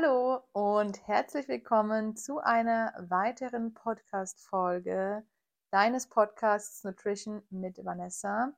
Hallo 0.00 0.44
und 0.52 1.08
herzlich 1.08 1.48
willkommen 1.48 2.14
zu 2.14 2.38
einer 2.38 2.94
weiteren 3.08 3.74
Podcast-Folge 3.74 5.24
deines 5.72 6.06
Podcasts 6.06 6.84
Nutrition 6.84 7.42
mit 7.50 7.84
Vanessa, 7.84 8.52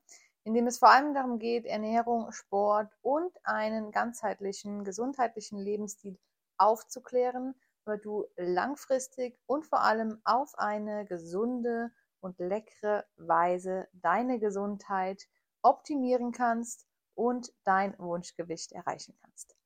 in 0.44 0.52
dem 0.52 0.66
es 0.66 0.80
vor 0.80 0.90
allem 0.90 1.14
darum 1.14 1.38
geht, 1.38 1.64
Ernährung, 1.64 2.30
Sport 2.30 2.92
und 3.00 3.32
einen 3.44 3.90
ganzheitlichen, 3.90 4.84
gesundheitlichen 4.84 5.58
Lebensstil 5.58 6.18
aufzuklären, 6.58 7.54
damit 7.86 8.04
du 8.04 8.26
langfristig 8.36 9.38
und 9.46 9.64
vor 9.64 9.80
allem 9.80 10.20
auf 10.24 10.58
eine 10.58 11.06
gesunde 11.06 11.90
und 12.20 12.38
leckere 12.38 13.06
Weise 13.16 13.88
deine 13.94 14.40
Gesundheit 14.40 15.26
optimieren 15.62 16.32
kannst 16.32 16.86
und 17.14 17.50
dein 17.64 17.98
Wunschgewicht 17.98 18.72
erreichen 18.72 19.16
kannst. 19.22 19.56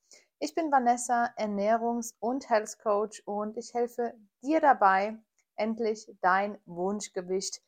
Ich 0.44 0.54
bin 0.54 0.70
Vanessa, 0.70 1.32
Ernährungs- 1.38 2.12
und 2.20 2.50
Health 2.50 2.78
Coach 2.80 3.22
und 3.24 3.56
ich 3.56 3.72
helfe 3.72 4.12
dir 4.42 4.60
dabei, 4.60 5.16
endlich 5.56 6.14
dein 6.20 6.58
Wunschgewicht 6.66 7.62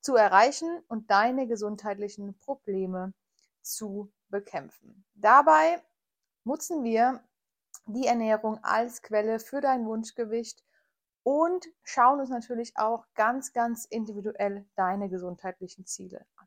zu 0.00 0.14
erreichen 0.14 0.80
und 0.86 1.10
deine 1.10 1.48
gesundheitlichen 1.48 2.38
Probleme 2.38 3.14
zu 3.62 4.12
bekämpfen. 4.28 5.04
Dabei 5.14 5.82
nutzen 6.44 6.84
wir 6.84 7.20
die 7.86 8.06
Ernährung 8.06 8.62
als 8.62 9.02
Quelle 9.02 9.40
für 9.40 9.60
dein 9.60 9.84
Wunschgewicht 9.84 10.62
und 11.24 11.66
schauen 11.82 12.20
uns 12.20 12.30
natürlich 12.30 12.76
auch 12.76 13.06
ganz, 13.14 13.52
ganz 13.52 13.86
individuell 13.86 14.64
deine 14.76 15.08
gesundheitlichen 15.08 15.84
Ziele 15.84 16.24
an. 16.36 16.46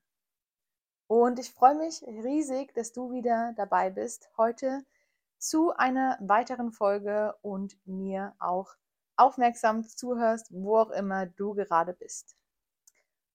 Und 1.07 1.39
ich 1.39 1.51
freue 1.51 1.75
mich 1.75 2.01
riesig, 2.03 2.73
dass 2.73 2.93
du 2.93 3.11
wieder 3.11 3.51
dabei 3.57 3.89
bist. 3.89 4.29
Heute 4.37 4.85
zu 5.43 5.71
einer 5.75 6.17
weiteren 6.21 6.71
Folge 6.71 7.35
und 7.41 7.77
mir 7.85 8.33
auch 8.39 8.75
aufmerksam 9.17 9.83
zuhörst, 9.83 10.47
wo 10.51 10.77
auch 10.77 10.89
immer 10.91 11.25
du 11.25 11.53
gerade 11.53 11.93
bist. 11.93 12.37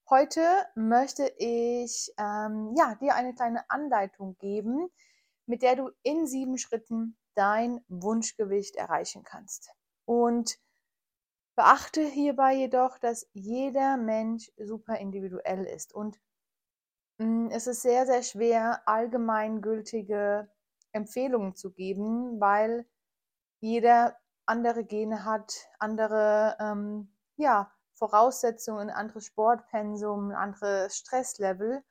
Heute 0.08 0.42
möchte 0.74 1.30
ich 1.36 2.10
ähm, 2.16 2.74
ja, 2.78 2.94
dir 2.94 3.14
eine 3.14 3.34
kleine 3.34 3.68
Anleitung 3.70 4.38
geben, 4.38 4.88
mit 5.44 5.60
der 5.60 5.76
du 5.76 5.90
in 6.02 6.26
sieben 6.26 6.56
Schritten 6.56 7.18
dein 7.34 7.84
Wunschgewicht 7.88 8.76
erreichen 8.76 9.22
kannst. 9.22 9.70
Und 10.06 10.58
beachte 11.56 12.02
hierbei 12.02 12.54
jedoch, 12.54 12.98
dass 12.98 13.28
jeder 13.34 13.98
Mensch 13.98 14.50
super 14.56 14.96
individuell 14.96 15.64
ist 15.64 15.92
und 15.92 16.18
mm, 17.18 17.48
es 17.50 17.66
ist 17.66 17.82
sehr, 17.82 18.06
sehr 18.06 18.22
schwer, 18.22 18.80
allgemeingültige 18.86 20.48
Empfehlungen 20.98 21.54
zu 21.54 21.72
geben, 21.72 22.40
weil 22.40 22.86
jeder 23.60 24.16
andere 24.46 24.84
Gene 24.84 25.24
hat, 25.24 25.52
andere 25.78 26.56
ähm, 26.60 27.12
ja, 27.36 27.72
Voraussetzungen, 27.94 28.90
anderes 28.90 29.26
Sportpensum, 29.26 30.30
ein 30.30 30.36
anderes 30.36 30.96
Stresslevel. 30.96 31.82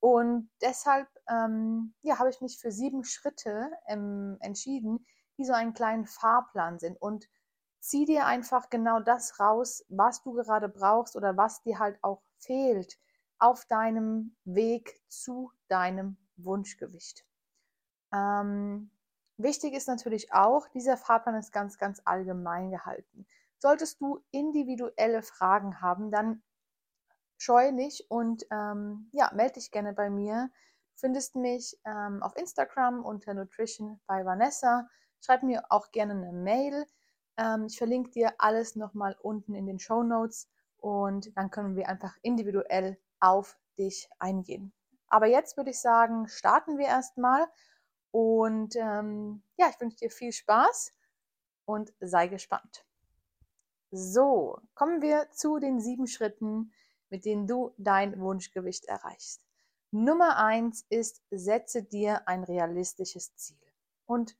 Und 0.00 0.50
deshalb 0.60 1.08
ähm, 1.28 1.94
ja, 2.02 2.18
habe 2.18 2.30
ich 2.30 2.40
mich 2.40 2.58
für 2.58 2.70
sieben 2.70 3.04
Schritte 3.04 3.70
ähm, 3.86 4.36
entschieden, 4.40 5.06
die 5.38 5.44
so 5.44 5.52
einen 5.52 5.74
kleinen 5.74 6.06
Fahrplan 6.06 6.78
sind. 6.78 7.00
Und 7.00 7.28
zieh 7.80 8.04
dir 8.04 8.26
einfach 8.26 8.70
genau 8.70 9.00
das 9.00 9.40
raus, 9.40 9.84
was 9.88 10.22
du 10.22 10.32
gerade 10.32 10.68
brauchst 10.68 11.16
oder 11.16 11.36
was 11.36 11.62
dir 11.62 11.78
halt 11.78 11.98
auch 12.02 12.22
fehlt 12.38 12.98
auf 13.38 13.64
deinem 13.66 14.36
Weg 14.44 15.00
zu 15.08 15.52
deinem 15.68 16.16
Wunschgewicht. 16.36 17.25
Ähm, 18.16 18.90
wichtig 19.36 19.74
ist 19.74 19.88
natürlich 19.88 20.32
auch, 20.32 20.68
dieser 20.68 20.96
Fahrplan 20.96 21.34
ist 21.34 21.52
ganz, 21.52 21.78
ganz 21.78 22.00
allgemein 22.04 22.70
gehalten. 22.70 23.26
Solltest 23.58 24.00
du 24.00 24.20
individuelle 24.30 25.22
Fragen 25.22 25.80
haben, 25.80 26.10
dann 26.10 26.42
scheue 27.38 27.72
nicht 27.72 28.10
und 28.10 28.44
ähm, 28.50 29.08
ja, 29.12 29.30
melde 29.34 29.54
dich 29.54 29.70
gerne 29.70 29.92
bei 29.92 30.10
mir. 30.10 30.50
Findest 30.94 31.36
mich 31.36 31.78
ähm, 31.84 32.22
auf 32.22 32.36
Instagram 32.36 33.04
unter 33.04 33.34
Nutrition 33.34 34.00
bei 34.06 34.24
Vanessa. 34.24 34.88
Schreib 35.20 35.42
mir 35.42 35.64
auch 35.68 35.90
gerne 35.90 36.12
eine 36.12 36.32
Mail. 36.32 36.86
Ähm, 37.36 37.66
ich 37.66 37.76
verlinke 37.76 38.10
dir 38.10 38.34
alles 38.38 38.76
nochmal 38.76 39.16
unten 39.20 39.54
in 39.54 39.66
den 39.66 39.78
Show 39.78 40.02
Notes 40.02 40.48
und 40.78 41.36
dann 41.36 41.50
können 41.50 41.76
wir 41.76 41.88
einfach 41.88 42.16
individuell 42.22 42.98
auf 43.20 43.58
dich 43.78 44.08
eingehen. 44.18 44.72
Aber 45.08 45.26
jetzt 45.26 45.56
würde 45.56 45.70
ich 45.70 45.80
sagen, 45.80 46.28
starten 46.28 46.78
wir 46.78 46.86
erstmal 46.86 47.46
und 48.16 48.76
ähm, 48.76 49.42
ja, 49.58 49.68
ich 49.68 49.78
wünsche 49.78 49.98
dir 49.98 50.10
viel 50.10 50.32
Spaß 50.32 50.94
und 51.66 51.92
sei 52.00 52.28
gespannt. 52.28 52.86
So, 53.90 54.58
kommen 54.74 55.02
wir 55.02 55.30
zu 55.32 55.58
den 55.58 55.80
sieben 55.80 56.06
Schritten, 56.06 56.72
mit 57.10 57.26
denen 57.26 57.46
du 57.46 57.74
dein 57.76 58.18
Wunschgewicht 58.18 58.86
erreichst. 58.86 59.44
Nummer 59.90 60.38
eins 60.38 60.86
ist, 60.88 61.20
setze 61.30 61.82
dir 61.82 62.26
ein 62.26 62.42
realistisches 62.42 63.36
Ziel. 63.36 63.60
Und 64.06 64.34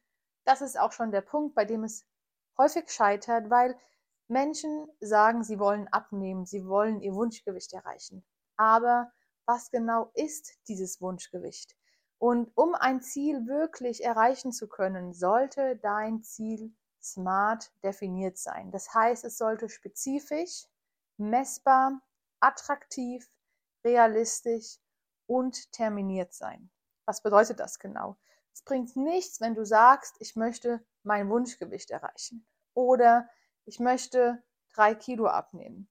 das 0.47 0.63
ist 0.63 0.79
auch 0.81 0.93
schon 0.93 1.13
der 1.13 1.21
Punkt, 1.21 1.55
bei 1.55 1.67
dem 1.67 1.85
es 1.85 2.07
häufig 2.57 2.91
scheitert, 2.91 3.51
weil 3.51 3.79
Menschen 4.27 4.89
sagen, 5.01 5.45
sie 5.45 5.59
wollen 5.59 5.87
abnehmen, 5.89 6.47
sie 6.47 6.67
wollen 6.67 7.03
ihr 7.03 7.15
Wunschgewicht 7.15 7.75
erreichen. 7.75 8.25
Aber 8.57 9.13
was 9.45 9.71
genau 9.71 10.13
ist 10.15 10.55
dieses 10.67 11.03
Wunschgewicht? 11.03 11.77
Und 12.19 12.51
um 12.57 12.75
ein 12.75 13.03
Ziel 13.03 13.47
wirklich 13.47 14.03
erreichen 14.03 14.53
zu 14.53 14.69
können, 14.69 15.13
sollte 15.13 15.77
dein 15.77 16.23
Ziel 16.23 16.75
smart 17.03 17.71
definiert 17.83 18.39
sein. 18.39 18.71
Das 18.71 18.95
heißt, 18.95 19.25
es 19.25 19.39
sollte 19.39 19.69
spezifisch, 19.69 20.67
messbar, 21.19 22.01
attraktiv, 22.41 23.31
realistisch 23.85 24.79
und 25.27 25.73
terminiert 25.73 26.33
sein. 26.33 26.71
Was 27.05 27.23
bedeutet 27.23 27.61
das 27.61 27.79
genau? 27.79 28.17
Es 28.53 28.63
bringt 28.63 28.97
nichts, 28.97 29.41
wenn 29.41 29.55
du 29.55 29.65
sagst, 29.65 30.17
ich 30.19 30.35
möchte 30.35 30.85
mein 31.03 31.29
Wunschgewicht 31.29 31.91
erreichen 31.91 32.47
oder 32.75 33.29
ich 33.65 33.81
möchte 33.81 34.43
drei 34.75 34.95
Kilo 34.95 35.27
abnehmen. 35.27 35.89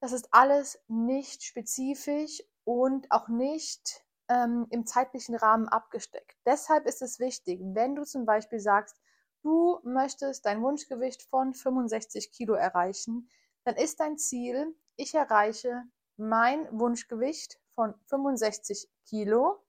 Das 0.00 0.12
ist 0.12 0.32
alles 0.32 0.78
nicht 0.86 1.42
spezifisch 1.42 2.42
und 2.64 3.10
auch 3.10 3.28
nicht 3.28 4.04
ähm, 4.28 4.66
im 4.70 4.86
zeitlichen 4.86 5.34
Rahmen 5.34 5.68
abgesteckt. 5.68 6.36
Deshalb 6.46 6.86
ist 6.86 7.02
es 7.02 7.18
wichtig, 7.18 7.60
wenn 7.62 7.94
du 7.94 8.04
zum 8.04 8.26
Beispiel 8.26 8.60
sagst, 8.60 8.96
du 9.42 9.80
möchtest 9.82 10.46
dein 10.46 10.62
Wunschgewicht 10.62 11.22
von 11.22 11.54
65 11.54 12.32
Kilo 12.32 12.54
erreichen, 12.54 13.30
dann 13.64 13.76
ist 13.76 14.00
dein 14.00 14.18
Ziel, 14.18 14.74
ich 14.96 15.14
erreiche 15.14 15.84
mein 16.16 16.66
Wunschgewicht 16.78 17.60
von 17.74 17.94
65 18.06 18.88
Kilo, 19.06 19.64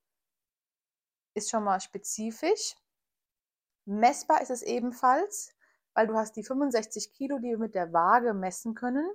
ist 1.33 1.49
schon 1.49 1.63
mal 1.63 1.79
spezifisch. 1.79 2.75
Messbar 3.85 4.41
ist 4.41 4.51
es 4.51 4.61
ebenfalls, 4.61 5.53
weil 5.93 6.07
du 6.07 6.15
hast 6.15 6.35
die 6.35 6.43
65 6.43 7.13
Kilo, 7.13 7.39
die 7.39 7.49
wir 7.49 7.57
mit 7.57 7.75
der 7.75 7.93
Waage 7.93 8.33
messen 8.33 8.73
können. 8.73 9.09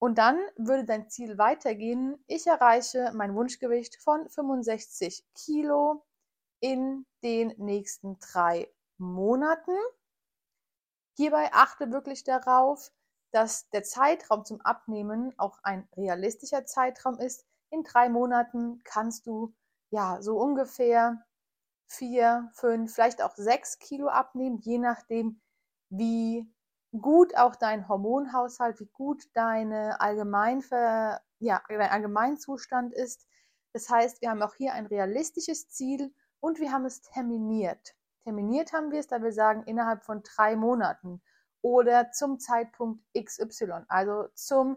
Und 0.00 0.18
dann 0.18 0.38
würde 0.56 0.84
dein 0.84 1.08
Ziel 1.08 1.38
weitergehen. 1.38 2.22
Ich 2.26 2.46
erreiche 2.46 3.12
mein 3.14 3.34
Wunschgewicht 3.34 3.96
von 3.96 4.28
65 4.28 5.26
Kilo 5.34 6.04
in 6.60 7.04
den 7.22 7.54
nächsten 7.56 8.18
drei 8.20 8.72
Monaten. 8.98 9.76
Hierbei 11.16 11.50
achte 11.52 11.90
wirklich 11.90 12.22
darauf, 12.22 12.92
dass 13.32 13.68
der 13.70 13.82
Zeitraum 13.82 14.44
zum 14.44 14.60
Abnehmen 14.60 15.36
auch 15.38 15.58
ein 15.62 15.88
realistischer 15.96 16.64
Zeitraum 16.64 17.18
ist. 17.18 17.44
In 17.70 17.82
drei 17.82 18.08
Monaten 18.08 18.80
kannst 18.84 19.26
du 19.26 19.52
ja 19.90 20.22
so 20.22 20.38
ungefähr 20.38 21.24
vier, 21.88 22.50
fünf, 22.54 22.94
vielleicht 22.94 23.22
auch 23.22 23.34
sechs 23.34 23.78
Kilo 23.78 24.08
abnehmen, 24.08 24.58
je 24.58 24.78
nachdem, 24.78 25.40
wie 25.90 26.46
gut 26.92 27.36
auch 27.36 27.56
dein 27.56 27.88
Hormonhaushalt, 27.88 28.80
wie 28.80 28.86
gut 28.86 29.24
deine 29.34 30.00
Allgemeinver 30.00 31.20
ja, 31.38 31.62
dein 31.68 31.80
Allgemeinzustand 31.82 32.92
ist. 32.92 33.26
Das 33.72 33.88
heißt, 33.88 34.20
wir 34.22 34.30
haben 34.30 34.42
auch 34.42 34.54
hier 34.54 34.72
ein 34.72 34.86
realistisches 34.86 35.68
Ziel 35.68 36.12
und 36.40 36.58
wir 36.58 36.72
haben 36.72 36.84
es 36.84 37.02
terminiert. 37.02 37.94
Terminiert 38.24 38.72
haben 38.72 38.90
wir 38.90 39.00
es, 39.00 39.06
da 39.06 39.22
wir 39.22 39.32
sagen, 39.32 39.62
innerhalb 39.64 40.04
von 40.04 40.22
drei 40.22 40.56
Monaten 40.56 41.22
oder 41.62 42.10
zum 42.12 42.38
Zeitpunkt 42.38 43.02
XY, 43.16 43.84
also 43.88 44.28
zum 44.34 44.76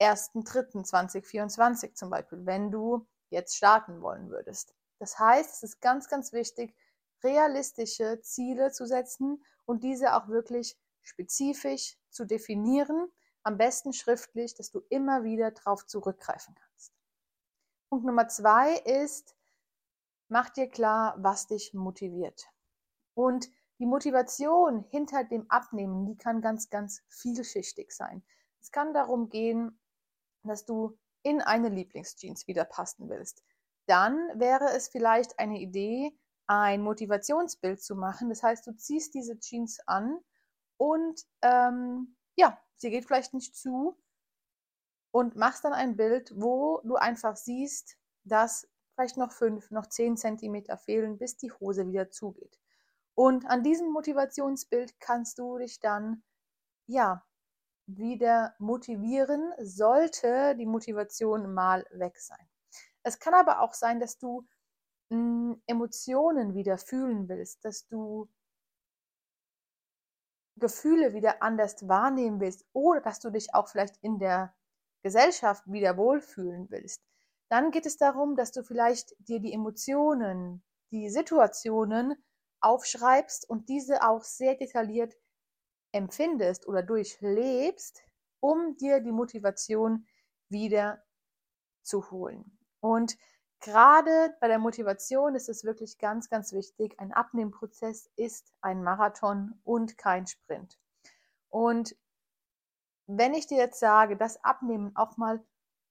1.3.2024 0.00 1.94
zum 1.94 2.10
Beispiel, 2.10 2.46
wenn 2.46 2.70
du 2.70 3.06
jetzt 3.30 3.56
starten 3.56 4.00
wollen 4.02 4.30
würdest. 4.30 4.74
Das 4.98 5.18
heißt, 5.18 5.54
es 5.54 5.62
ist 5.62 5.80
ganz, 5.80 6.08
ganz 6.08 6.32
wichtig, 6.32 6.74
realistische 7.22 8.20
Ziele 8.22 8.70
zu 8.72 8.86
setzen 8.86 9.42
und 9.64 9.84
diese 9.84 10.14
auch 10.14 10.28
wirklich 10.28 10.76
spezifisch 11.02 11.96
zu 12.10 12.24
definieren, 12.24 13.10
am 13.42 13.56
besten 13.56 13.92
schriftlich, 13.92 14.54
dass 14.54 14.70
du 14.70 14.80
immer 14.90 15.24
wieder 15.24 15.50
darauf 15.50 15.86
zurückgreifen 15.86 16.54
kannst. 16.54 16.92
Punkt 17.88 18.04
Nummer 18.04 18.28
zwei 18.28 18.76
ist, 18.78 19.34
mach 20.28 20.50
dir 20.50 20.68
klar, 20.68 21.16
was 21.18 21.46
dich 21.46 21.74
motiviert. 21.74 22.46
Und 23.14 23.50
die 23.78 23.86
Motivation 23.86 24.84
hinter 24.90 25.24
dem 25.24 25.50
Abnehmen, 25.50 26.06
die 26.06 26.16
kann 26.16 26.42
ganz, 26.42 26.68
ganz 26.68 27.02
vielschichtig 27.08 27.92
sein. 27.92 28.22
Es 28.60 28.70
kann 28.70 28.92
darum 28.92 29.30
gehen, 29.30 29.80
dass 30.42 30.66
du 30.66 30.98
in 31.22 31.40
eine 31.40 31.68
Lieblingsjeans 31.68 32.46
wieder 32.46 32.64
passen 32.64 33.08
willst. 33.08 33.42
Dann 33.86 34.16
wäre 34.38 34.70
es 34.76 34.88
vielleicht 34.88 35.38
eine 35.38 35.58
Idee, 35.58 36.16
ein 36.50 36.82
Motivationsbild 36.82 37.80
zu 37.80 37.94
machen. 37.94 38.28
Das 38.28 38.42
heißt, 38.42 38.66
du 38.66 38.72
ziehst 38.72 39.14
diese 39.14 39.38
Jeans 39.38 39.78
an 39.86 40.18
und 40.78 41.24
ähm, 41.42 42.16
ja, 42.34 42.60
sie 42.74 42.90
geht 42.90 43.04
vielleicht 43.04 43.34
nicht 43.34 43.54
zu 43.54 43.96
und 45.12 45.36
machst 45.36 45.64
dann 45.64 45.72
ein 45.72 45.96
Bild, 45.96 46.32
wo 46.34 46.80
du 46.82 46.96
einfach 46.96 47.36
siehst, 47.36 47.96
dass 48.24 48.68
vielleicht 48.96 49.16
noch 49.16 49.30
fünf, 49.30 49.70
noch 49.70 49.86
zehn 49.86 50.16
Zentimeter 50.16 50.76
fehlen, 50.76 51.18
bis 51.18 51.36
die 51.36 51.52
Hose 51.52 51.86
wieder 51.86 52.10
zugeht. 52.10 52.58
Und 53.14 53.46
an 53.46 53.62
diesem 53.62 53.92
Motivationsbild 53.92 54.98
kannst 54.98 55.38
du 55.38 55.56
dich 55.58 55.78
dann 55.78 56.24
ja 56.86 57.24
wieder 57.86 58.56
motivieren, 58.58 59.52
sollte 59.60 60.56
die 60.56 60.66
Motivation 60.66 61.54
mal 61.54 61.86
weg 61.92 62.18
sein. 62.18 62.50
Es 63.04 63.20
kann 63.20 63.34
aber 63.34 63.60
auch 63.60 63.74
sein, 63.74 64.00
dass 64.00 64.18
du 64.18 64.48
Emotionen 65.10 66.54
wieder 66.54 66.78
fühlen 66.78 67.28
willst, 67.28 67.64
dass 67.64 67.86
du 67.88 68.28
Gefühle 70.56 71.14
wieder 71.14 71.42
anders 71.42 71.88
wahrnehmen 71.88 72.40
willst 72.40 72.64
oder 72.72 73.00
dass 73.00 73.18
du 73.18 73.30
dich 73.30 73.54
auch 73.54 73.68
vielleicht 73.68 73.96
in 74.02 74.18
der 74.18 74.54
Gesellschaft 75.02 75.64
wieder 75.66 75.96
wohlfühlen 75.96 76.70
willst, 76.70 77.02
dann 77.48 77.70
geht 77.70 77.86
es 77.86 77.96
darum, 77.96 78.36
dass 78.36 78.52
du 78.52 78.62
vielleicht 78.62 79.14
dir 79.18 79.40
die 79.40 79.52
Emotionen, 79.52 80.62
die 80.92 81.08
Situationen 81.08 82.14
aufschreibst 82.60 83.48
und 83.48 83.68
diese 83.68 84.06
auch 84.06 84.22
sehr 84.22 84.54
detailliert 84.54 85.16
empfindest 85.92 86.68
oder 86.68 86.82
durchlebst, 86.82 88.02
um 88.40 88.76
dir 88.76 89.00
die 89.00 89.12
Motivation 89.12 90.06
wieder 90.48 91.02
zu 91.82 92.10
holen. 92.10 92.58
Und 92.80 93.16
gerade 93.60 94.34
bei 94.40 94.48
der 94.48 94.58
Motivation 94.58 95.34
ist 95.34 95.48
es 95.48 95.64
wirklich 95.64 95.98
ganz, 95.98 96.28
ganz 96.28 96.52
wichtig. 96.52 96.98
Ein 96.98 97.12
Abnehmprozess 97.12 98.10
ist 98.16 98.52
ein 98.60 98.82
Marathon 98.82 99.60
und 99.64 99.98
kein 99.98 100.26
Sprint. 100.26 100.78
Und 101.48 101.96
wenn 103.06 103.34
ich 103.34 103.46
dir 103.46 103.58
jetzt 103.58 103.80
sage, 103.80 104.16
dass 104.16 104.42
Abnehmen 104.44 104.92
auch 104.94 105.16
mal 105.16 105.44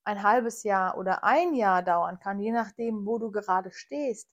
ein 0.04 0.24
halbes 0.24 0.64
Jahr 0.64 0.98
oder 0.98 1.24
ein 1.24 1.54
Jahr 1.54 1.84
dauern 1.84 2.20
kann, 2.20 2.40
je 2.40 2.52
nachdem, 2.52 3.06
wo 3.06 3.20
du 3.20 3.32
gerade 3.32 3.72
stehst, 3.72 4.30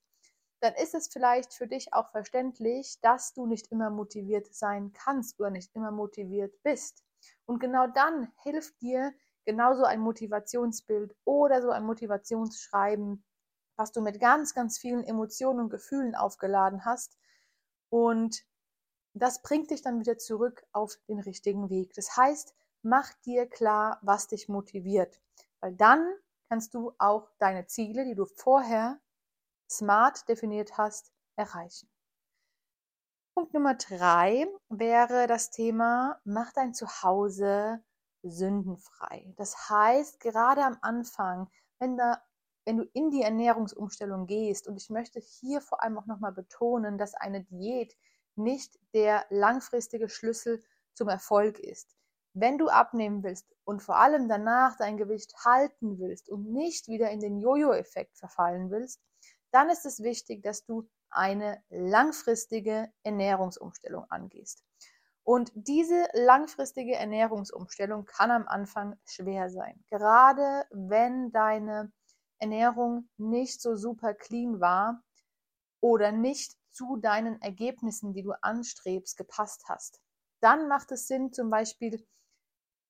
dann 0.60 0.74
ist 0.74 0.94
es 0.94 1.08
vielleicht 1.08 1.52
für 1.52 1.66
dich 1.66 1.92
auch 1.92 2.10
verständlich, 2.10 2.98
dass 3.02 3.34
du 3.34 3.46
nicht 3.46 3.70
immer 3.70 3.90
motiviert 3.90 4.54
sein 4.54 4.92
kannst 4.92 5.38
oder 5.38 5.50
nicht 5.50 5.74
immer 5.74 5.90
motiviert 5.90 6.54
bist. 6.62 7.04
Und 7.44 7.58
genau 7.58 7.86
dann 7.88 8.32
hilft 8.42 8.80
dir 8.80 9.12
genauso 9.46 9.84
ein 9.84 10.00
Motivationsbild 10.00 11.16
oder 11.24 11.62
so 11.62 11.70
ein 11.70 11.84
Motivationsschreiben, 11.84 13.24
was 13.76 13.92
du 13.92 14.02
mit 14.02 14.20
ganz, 14.20 14.54
ganz 14.54 14.78
vielen 14.78 15.04
Emotionen 15.04 15.60
und 15.60 15.70
Gefühlen 15.70 16.14
aufgeladen 16.14 16.84
hast. 16.84 17.16
Und 17.88 18.44
das 19.14 19.40
bringt 19.40 19.70
dich 19.70 19.80
dann 19.80 20.00
wieder 20.00 20.18
zurück 20.18 20.66
auf 20.72 20.98
den 21.08 21.20
richtigen 21.20 21.70
Weg. 21.70 21.94
Das 21.94 22.16
heißt, 22.16 22.54
mach 22.82 23.12
dir 23.24 23.46
klar, 23.48 23.98
was 24.02 24.28
dich 24.28 24.48
motiviert, 24.48 25.20
weil 25.60 25.74
dann 25.74 26.14
kannst 26.48 26.74
du 26.74 26.92
auch 26.98 27.30
deine 27.38 27.66
Ziele, 27.66 28.04
die 28.04 28.14
du 28.14 28.26
vorher 28.26 29.00
smart 29.70 30.28
definiert 30.28 30.76
hast, 30.76 31.12
erreichen. 31.36 31.88
Punkt 33.34 33.52
Nummer 33.52 33.74
drei 33.74 34.46
wäre 34.68 35.26
das 35.26 35.50
Thema, 35.50 36.20
mach 36.24 36.52
dein 36.52 36.72
Zuhause 36.72 37.82
sündenfrei. 38.30 39.32
Das 39.36 39.70
heißt, 39.70 40.20
gerade 40.20 40.64
am 40.64 40.78
Anfang, 40.82 41.48
wenn, 41.78 41.96
da, 41.96 42.22
wenn 42.64 42.78
du 42.78 42.84
in 42.92 43.10
die 43.10 43.22
Ernährungsumstellung 43.22 44.26
gehst, 44.26 44.68
und 44.68 44.76
ich 44.76 44.90
möchte 44.90 45.20
hier 45.20 45.60
vor 45.60 45.82
allem 45.82 45.98
auch 45.98 46.06
nochmal 46.06 46.32
betonen, 46.32 46.98
dass 46.98 47.14
eine 47.14 47.44
Diät 47.44 47.96
nicht 48.36 48.78
der 48.94 49.24
langfristige 49.30 50.08
Schlüssel 50.08 50.62
zum 50.94 51.08
Erfolg 51.08 51.58
ist. 51.58 51.96
Wenn 52.32 52.58
du 52.58 52.68
abnehmen 52.68 53.22
willst 53.22 53.46
und 53.64 53.82
vor 53.82 53.96
allem 53.96 54.28
danach 54.28 54.76
dein 54.76 54.98
Gewicht 54.98 55.34
halten 55.44 55.98
willst 55.98 56.28
und 56.28 56.52
nicht 56.52 56.86
wieder 56.88 57.10
in 57.10 57.20
den 57.20 57.38
Jojo-Effekt 57.38 58.18
verfallen 58.18 58.70
willst, 58.70 59.00
dann 59.52 59.70
ist 59.70 59.86
es 59.86 60.02
wichtig, 60.02 60.42
dass 60.42 60.64
du 60.64 60.86
eine 61.08 61.62
langfristige 61.70 62.92
Ernährungsumstellung 63.04 64.04
angehst. 64.10 64.62
Und 65.26 65.50
diese 65.56 66.08
langfristige 66.12 66.94
Ernährungsumstellung 66.94 68.04
kann 68.04 68.30
am 68.30 68.46
Anfang 68.46 68.96
schwer 69.04 69.50
sein. 69.50 69.84
Gerade 69.90 70.64
wenn 70.70 71.32
deine 71.32 71.92
Ernährung 72.38 73.08
nicht 73.16 73.60
so 73.60 73.74
super 73.74 74.14
clean 74.14 74.60
war 74.60 75.02
oder 75.80 76.12
nicht 76.12 76.54
zu 76.70 76.96
deinen 76.98 77.42
Ergebnissen, 77.42 78.12
die 78.12 78.22
du 78.22 78.34
anstrebst, 78.40 79.16
gepasst 79.16 79.64
hast. 79.66 80.00
Dann 80.40 80.68
macht 80.68 80.92
es 80.92 81.08
Sinn, 81.08 81.32
zum 81.32 81.50
Beispiel 81.50 82.06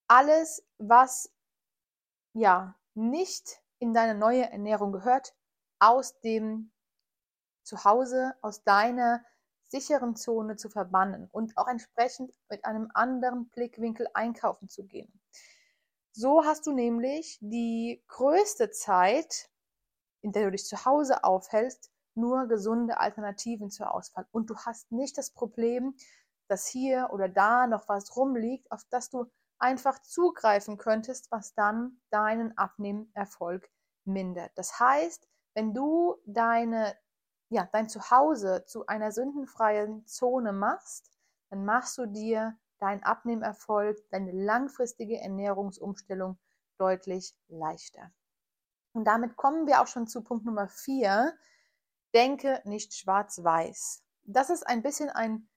alles, 0.07 0.63
was 0.77 1.33
ja 2.35 2.77
nicht 2.93 3.63
in 3.79 3.95
deine 3.95 4.15
neue 4.15 4.51
Ernährung 4.51 4.93
gehört, 4.93 5.35
aus 5.79 6.21
dem 6.21 6.71
Zuhause, 7.63 8.35
aus 8.43 8.63
deiner 8.63 9.25
sicheren 9.69 10.17
Zone 10.17 10.57
zu 10.57 10.71
verbannen 10.71 11.29
und 11.33 11.57
auch 11.57 11.69
entsprechend 11.69 12.33
mit 12.49 12.65
einem 12.65 12.91
anderen 12.95 13.49
Blickwinkel 13.49 14.09
einkaufen 14.15 14.69
zu 14.69 14.85
gehen. 14.87 15.21
So 16.13 16.45
hast 16.45 16.67
du 16.67 16.73
nämlich 16.73 17.39
die 17.41 18.03
größte 18.09 18.71
Zeit, 18.71 19.51
in 20.23 20.33
der 20.33 20.45
du 20.45 20.53
dich 20.53 20.65
zu 20.65 20.85
Hause 20.85 21.25
aufhältst, 21.25 21.91
nur 22.15 22.47
gesunde 22.47 22.99
Alternativen 22.99 23.71
zur 23.71 23.93
Auswahl. 23.93 24.27
Und 24.33 24.49
du 24.49 24.57
hast 24.57 24.91
nicht 24.91 25.19
das 25.19 25.31
Problem, 25.31 25.95
dass 26.49 26.67
hier 26.67 27.11
oder 27.13 27.29
da 27.29 27.67
noch 27.67 27.89
was 27.89 28.17
rumliegt, 28.17 28.71
auf 28.73 28.85
das 28.91 29.11
du 29.11 29.27
einfach 29.59 30.01
zugreifen 30.03 30.79
könntest, 30.79 31.31
was 31.31 31.55
dann 31.55 32.01
deinen 32.11 32.57
Abnehmerfolg 32.57 33.69
mindert. 34.05 34.53
Das 34.55 34.79
heißt, 34.79 35.27
wenn 35.55 35.75
du 35.75 36.17
deine, 36.27 36.97
ja, 37.49 37.69
dein 37.73 37.89
Zuhause 37.89 38.65
zu 38.67 38.87
einer 38.87 39.13
sündenfreien 39.13 40.07
Zone 40.07 40.53
machst, 40.53 41.11
dann 41.51 41.65
machst 41.65 41.97
du 41.99 42.07
dir 42.07 42.59
deinen 42.79 43.03
Abnehmerfolg, 43.03 43.99
deine 44.11 44.33
langfristige 44.33 45.19
Ernährungsumstellung 45.21 46.39
deutlich 46.79 47.35
leichter. 47.49 48.11
Und 48.93 49.05
damit 49.05 49.37
kommen 49.37 49.67
wir 49.67 49.81
auch 49.81 49.87
schon 49.87 50.07
zu 50.07 50.23
Punkt 50.23 50.45
Nummer 50.45 50.69
vier. 50.69 51.35
Denke 52.15 52.61
nicht 52.65 52.95
schwarz-weiß. 52.95 54.03
Das 54.25 54.51
ist 54.51 54.67
ein 54.67 54.83
bisschen 54.83 55.11
ein, 55.11 55.49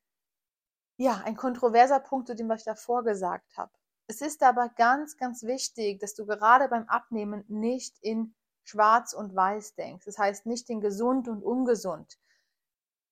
ja, 0.98 1.22
ein 1.26 1.36
kontroverser 1.36 2.00
Punkt 2.00 2.28
zu 2.28 2.36
dem, 2.36 2.50
was 2.50 2.62
ich 2.62 2.66
davor 2.66 3.04
gesagt 3.04 3.58
habe. 3.58 3.72
Es 4.08 4.22
ist 4.22 4.44
aber 4.44 4.70
ganz, 4.70 5.18
ganz 5.18 5.44
wichtig, 5.44 6.00
dass 6.00 6.16
du 6.16 6.26
gerade 6.26 6.68
beim 6.68 6.88
Abnehmen 6.90 7.46
nicht 7.48 7.98
in 8.02 8.36
schwarz 8.70 9.14
und 9.14 9.36
weiß 9.36 9.76
denkst. 9.76 10.06
Das 10.06 10.18
heißt 10.18 10.46
nicht 10.46 10.70
in 10.70 10.82
gesund 10.82 11.28
und 11.28 11.44
ungesund. 11.44 12.18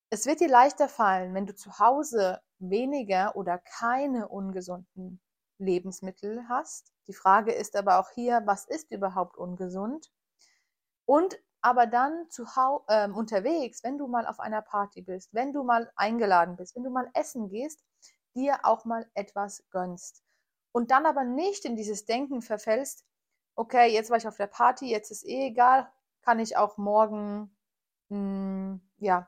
Es 0.09 0.25
wird 0.25 0.39
dir 0.39 0.49
leichter 0.49 0.87
fallen, 0.87 1.33
wenn 1.33 1.45
du 1.45 1.55
zu 1.55 1.79
Hause 1.79 2.41
weniger 2.59 3.35
oder 3.35 3.57
keine 3.57 4.29
ungesunden 4.29 5.19
Lebensmittel 5.57 6.47
hast. 6.47 6.93
Die 7.07 7.13
Frage 7.13 7.51
ist 7.51 7.75
aber 7.75 7.99
auch 7.99 8.09
hier, 8.11 8.41
was 8.45 8.65
ist 8.65 8.91
überhaupt 8.91 9.37
ungesund? 9.37 10.11
Und 11.05 11.37
aber 11.61 11.87
dann 11.87 12.29
zu 12.29 12.45
äh, 12.87 13.09
unterwegs, 13.09 13.83
wenn 13.83 13.97
du 13.97 14.07
mal 14.07 14.27
auf 14.27 14.39
einer 14.39 14.61
Party 14.61 15.01
bist, 15.01 15.33
wenn 15.33 15.53
du 15.53 15.63
mal 15.63 15.91
eingeladen 15.95 16.55
bist, 16.55 16.75
wenn 16.75 16.83
du 16.83 16.89
mal 16.89 17.09
essen 17.13 17.49
gehst, 17.49 17.83
dir 18.35 18.59
auch 18.63 18.85
mal 18.85 19.09
etwas 19.15 19.63
gönnst. 19.71 20.23
Und 20.71 20.91
dann 20.91 21.05
aber 21.05 21.23
nicht 21.23 21.65
in 21.65 21.75
dieses 21.75 22.05
Denken 22.05 22.41
verfällst, 22.41 23.03
okay, 23.57 23.91
jetzt 23.91 24.09
war 24.09 24.17
ich 24.17 24.27
auf 24.27 24.37
der 24.37 24.47
Party, 24.47 24.89
jetzt 24.89 25.11
ist 25.11 25.25
eh 25.25 25.47
egal, 25.47 25.91
kann 26.21 26.39
ich 26.39 26.55
auch 26.55 26.77
morgen 26.77 27.51
mh, 28.09 28.17
hm, 28.17 28.81
ja, 28.99 29.27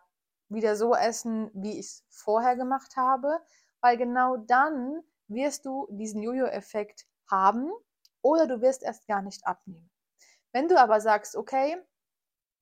wieder 0.49 0.75
so 0.75 0.95
essen, 0.95 1.51
wie 1.53 1.79
ich 1.79 1.85
es 1.87 2.05
vorher 2.09 2.55
gemacht 2.55 2.95
habe, 2.95 3.39
weil 3.81 3.97
genau 3.97 4.37
dann 4.37 5.03
wirst 5.27 5.65
du 5.65 5.87
diesen 5.91 6.23
Jojo-Effekt 6.23 7.05
haben 7.29 7.71
oder 8.21 8.47
du 8.47 8.61
wirst 8.61 8.83
erst 8.83 9.07
gar 9.07 9.21
nicht 9.21 9.45
abnehmen. 9.45 9.89
Wenn 10.51 10.67
du 10.67 10.79
aber 10.79 11.01
sagst, 11.01 11.35
okay, 11.35 11.77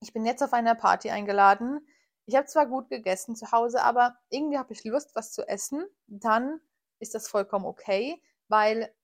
ich 0.00 0.12
bin 0.12 0.26
jetzt 0.26 0.42
auf 0.42 0.52
einer 0.52 0.74
Party 0.74 1.10
eingeladen, 1.10 1.86
ich 2.26 2.36
habe 2.36 2.46
zwar 2.46 2.66
gut 2.66 2.90
gegessen 2.90 3.36
zu 3.36 3.52
Hause, 3.52 3.82
aber 3.82 4.18
irgendwie 4.28 4.58
habe 4.58 4.72
ich 4.72 4.84
Lust, 4.84 5.14
was 5.14 5.32
zu 5.32 5.48
essen, 5.48 5.86
dann 6.06 6.60
ist 6.98 7.14
das 7.14 7.28
vollkommen 7.28 7.64
okay, 7.64 8.22
weil 8.48 8.94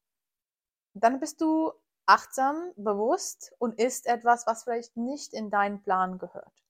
dann 0.93 1.21
bist 1.21 1.41
du 1.41 1.73
achtsam, 2.07 2.73
bewusst 2.77 3.55
und 3.59 3.79
isst 3.79 4.07
etwas, 4.07 4.47
was 4.47 4.65
vielleicht 4.65 4.97
nicht 4.97 5.33
in 5.33 5.51
deinen 5.51 5.83
Plan 5.83 6.19
gehört. 6.19 6.65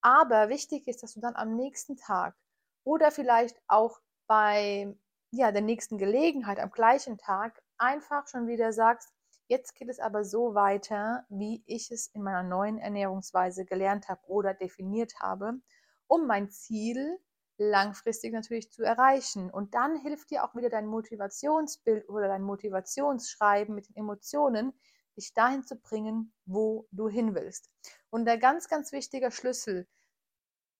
Aber 0.00 0.48
wichtig 0.48 0.86
ist, 0.88 1.02
dass 1.02 1.14
du 1.14 1.20
dann 1.20 1.36
am 1.36 1.56
nächsten 1.56 1.96
Tag 1.96 2.36
oder 2.84 3.10
vielleicht 3.10 3.60
auch 3.66 4.00
bei 4.26 4.94
ja, 5.30 5.52
der 5.52 5.62
nächsten 5.62 5.98
Gelegenheit 5.98 6.58
am 6.58 6.70
gleichen 6.70 7.18
Tag 7.18 7.62
einfach 7.78 8.26
schon 8.28 8.46
wieder 8.46 8.72
sagst, 8.72 9.12
jetzt 9.48 9.74
geht 9.74 9.88
es 9.88 10.00
aber 10.00 10.24
so 10.24 10.54
weiter, 10.54 11.24
wie 11.28 11.62
ich 11.66 11.90
es 11.90 12.08
in 12.08 12.22
meiner 12.22 12.42
neuen 12.42 12.78
Ernährungsweise 12.78 13.64
gelernt 13.64 14.08
habe 14.08 14.20
oder 14.26 14.54
definiert 14.54 15.20
habe, 15.20 15.60
um 16.06 16.26
mein 16.26 16.50
Ziel 16.50 17.18
langfristig 17.58 18.32
natürlich 18.32 18.70
zu 18.70 18.82
erreichen. 18.82 19.50
Und 19.50 19.74
dann 19.74 19.96
hilft 19.96 20.30
dir 20.30 20.44
auch 20.44 20.54
wieder 20.54 20.68
dein 20.68 20.86
Motivationsbild 20.86 22.08
oder 22.08 22.28
dein 22.28 22.42
Motivationsschreiben 22.42 23.74
mit 23.74 23.88
den 23.88 23.96
Emotionen, 23.96 24.72
dich 25.16 25.32
dahin 25.32 25.64
zu 25.64 25.76
bringen, 25.76 26.32
wo 26.44 26.86
du 26.90 27.08
hin 27.08 27.34
willst. 27.34 27.70
Und 28.10 28.26
der 28.26 28.38
ganz, 28.38 28.68
ganz 28.68 28.92
wichtige 28.92 29.30
Schlüssel 29.30 29.86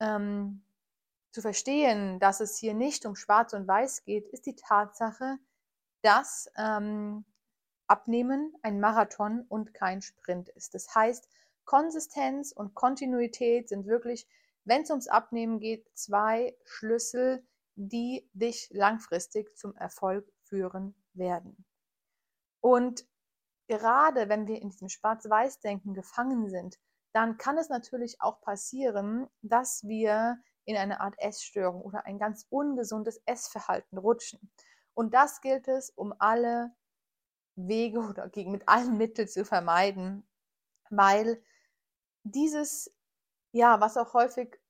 ähm, 0.00 0.62
zu 1.32 1.40
verstehen, 1.40 2.18
dass 2.18 2.40
es 2.40 2.56
hier 2.56 2.74
nicht 2.74 3.06
um 3.06 3.16
Schwarz 3.16 3.52
und 3.54 3.66
Weiß 3.66 4.04
geht, 4.04 4.28
ist 4.28 4.46
die 4.46 4.56
Tatsache, 4.56 5.38
dass 6.02 6.50
ähm, 6.56 7.24
Abnehmen 7.86 8.54
ein 8.62 8.80
Marathon 8.80 9.44
und 9.48 9.74
kein 9.74 10.02
Sprint 10.02 10.48
ist. 10.50 10.74
Das 10.74 10.94
heißt, 10.94 11.28
Konsistenz 11.64 12.52
und 12.52 12.74
Kontinuität 12.74 13.68
sind 13.68 13.86
wirklich 13.86 14.26
wenn 14.66 14.82
es 14.82 14.90
ums 14.90 15.08
Abnehmen 15.08 15.60
geht, 15.60 15.88
zwei 15.94 16.56
Schlüssel, 16.64 17.46
die 17.76 18.28
dich 18.32 18.68
langfristig 18.72 19.56
zum 19.56 19.74
Erfolg 19.76 20.30
führen 20.42 20.94
werden. 21.14 21.64
Und 22.60 23.06
gerade 23.68 24.28
wenn 24.28 24.46
wir 24.46 24.60
in 24.60 24.70
diesem 24.70 24.88
Schwarz-Weiß-Denken 24.88 25.94
gefangen 25.94 26.48
sind, 26.48 26.78
dann 27.12 27.38
kann 27.38 27.56
es 27.58 27.68
natürlich 27.68 28.20
auch 28.20 28.40
passieren, 28.40 29.28
dass 29.42 29.84
wir 29.84 30.38
in 30.64 30.76
eine 30.76 31.00
Art 31.00 31.14
Essstörung 31.18 31.80
oder 31.82 32.04
ein 32.04 32.18
ganz 32.18 32.46
ungesundes 32.50 33.22
Essverhalten 33.24 33.98
rutschen. 33.98 34.50
Und 34.94 35.14
das 35.14 35.40
gilt 35.40 35.68
es, 35.68 35.90
um 35.90 36.12
alle 36.18 36.74
Wege 37.54 38.00
oder 38.00 38.28
gegen 38.28 38.50
mit 38.50 38.68
allen 38.68 38.96
Mitteln 38.98 39.28
zu 39.28 39.44
vermeiden, 39.44 40.28
weil 40.90 41.42
dieses 42.24 42.95
ja, 43.56 43.80
was 43.80 43.96
auch 43.96 44.12
häufig 44.12 44.60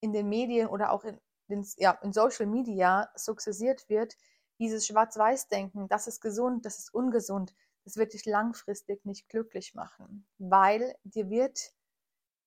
in 0.00 0.12
den 0.12 0.28
Medien 0.28 0.68
oder 0.68 0.92
auch 0.92 1.04
in, 1.04 1.18
in, 1.48 1.66
ja, 1.78 1.92
in 2.02 2.12
Social 2.12 2.46
Media 2.46 3.10
sukzessiert 3.14 3.88
wird, 3.88 4.16
dieses 4.58 4.86
Schwarz-Weiß-Denken, 4.86 5.88
das 5.88 6.06
ist 6.06 6.20
gesund, 6.20 6.66
das 6.66 6.78
ist 6.78 6.94
ungesund, 6.94 7.54
das 7.84 7.96
wird 7.96 8.12
dich 8.12 8.26
langfristig 8.26 9.06
nicht 9.06 9.28
glücklich 9.30 9.74
machen, 9.74 10.26
weil 10.38 10.94
dir 11.04 11.30
wird 11.30 11.72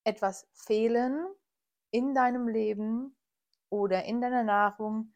etwas 0.03 0.47
fehlen 0.53 1.25
in 1.89 2.13
deinem 2.13 2.47
Leben 2.47 3.17
oder 3.69 4.05
in 4.05 4.21
deiner 4.21 4.43
Nahrung, 4.43 5.15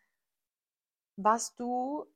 was 1.18 1.54
du 1.54 2.08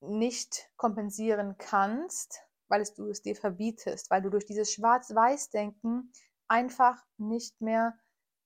nicht 0.00 0.70
kompensieren 0.76 1.56
kannst, 1.56 2.42
weil 2.68 2.82
es 2.82 2.92
du 2.92 3.08
es 3.08 3.22
dir 3.22 3.36
verbietest, 3.36 4.10
weil 4.10 4.20
du 4.20 4.28
durch 4.28 4.44
dieses 4.44 4.70
Schwarz-Weiß-Denken 4.72 6.12
einfach 6.52 7.02
nicht 7.16 7.62
mehr 7.62 7.98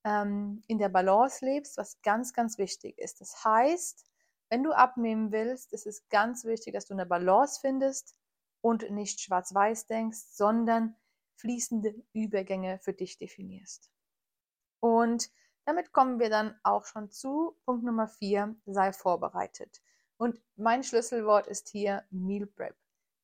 ähm, 0.04 0.62
in 0.68 0.78
der 0.78 0.88
Balance 0.88 1.44
lebst, 1.44 1.76
was 1.76 2.00
ganz, 2.02 2.32
ganz 2.32 2.56
wichtig 2.56 2.96
ist. 2.98 3.20
Das 3.20 3.44
heißt, 3.44 4.06
wenn 4.48 4.62
du 4.62 4.70
abnehmen 4.70 5.32
willst, 5.32 5.72
ist 5.72 5.88
es 5.88 6.08
ganz 6.08 6.44
wichtig, 6.44 6.72
dass 6.72 6.86
du 6.86 6.94
eine 6.94 7.04
Balance 7.04 7.58
findest 7.60 8.14
und 8.60 8.88
nicht 8.92 9.20
schwarz-weiß 9.20 9.88
denkst, 9.88 10.20
sondern 10.30 10.94
fließende 11.34 11.96
Übergänge 12.12 12.78
für 12.78 12.92
dich 12.92 13.18
definierst. 13.18 13.90
Und 14.78 15.28
damit 15.64 15.92
kommen 15.92 16.20
wir 16.20 16.30
dann 16.30 16.54
auch 16.62 16.84
schon 16.84 17.10
zu 17.10 17.56
Punkt 17.64 17.82
Nummer 17.82 18.06
4, 18.06 18.54
sei 18.66 18.92
vorbereitet. 18.92 19.82
Und 20.16 20.40
mein 20.54 20.84
Schlüsselwort 20.84 21.48
ist 21.48 21.70
hier 21.70 22.04
Meal 22.10 22.46
Prep. 22.46 22.76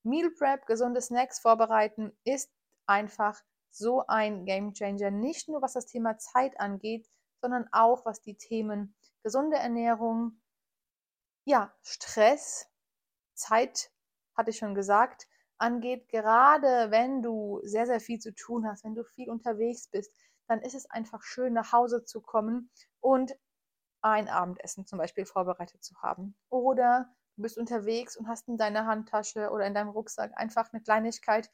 Meal 0.03 0.31
Prep, 0.33 0.67
gesunde 0.67 1.01
Snacks 1.01 1.39
vorbereiten, 1.39 2.11
ist 2.25 2.51
einfach 2.87 3.41
so 3.73 4.07
ein 4.07 4.45
Gamechanger, 4.45 5.11
nicht 5.11 5.49
nur 5.49 5.63
was 5.63 5.73
das 5.73 5.87
Thema 5.87 6.19
Zeit 6.19 6.59
angeht, 6.61 7.09
sondern 7.41 7.69
auch 7.73 8.05
was 8.05 8.21
die 8.21 8.37
Themen 8.37 8.95
gesunde 9.23 9.57
Ernährung, 9.57 10.41
ja, 11.45 11.75
Stress, 11.83 12.67
Zeit, 13.35 13.91
hatte 14.37 14.51
ich 14.51 14.59
schon 14.59 14.75
gesagt, 14.75 15.27
angeht. 15.59 16.09
Gerade 16.09 16.91
wenn 16.91 17.23
du 17.23 17.61
sehr, 17.65 17.87
sehr 17.87 18.01
viel 18.01 18.19
zu 18.19 18.35
tun 18.35 18.67
hast, 18.67 18.85
wenn 18.85 18.95
du 18.95 19.05
viel 19.05 19.31
unterwegs 19.31 19.89
bist, 19.89 20.13
dann 20.49 20.61
ist 20.61 20.75
es 20.75 20.91
einfach 20.91 21.23
schön, 21.23 21.53
nach 21.53 21.73
Hause 21.73 22.05
zu 22.05 22.21
kommen 22.21 22.71
und 23.01 23.33
ein 24.03 24.29
Abendessen 24.29 24.87
zum 24.87 24.99
Beispiel 24.99 25.25
vorbereitet 25.25 25.83
zu 25.83 25.97
haben. 26.03 26.37
Oder 26.51 27.09
du 27.37 27.43
bist 27.43 27.57
unterwegs 27.57 28.17
und 28.17 28.29
hast 28.29 28.49
in 28.49 28.59
deiner 28.59 28.87
Handtasche 28.87 29.51
oder 29.51 29.67
in 29.67 29.75
deinem 29.75 29.91
Rucksack 29.91 30.33
einfach 30.37 30.73
eine 30.73 30.83
Kleinigkeit, 30.83 31.51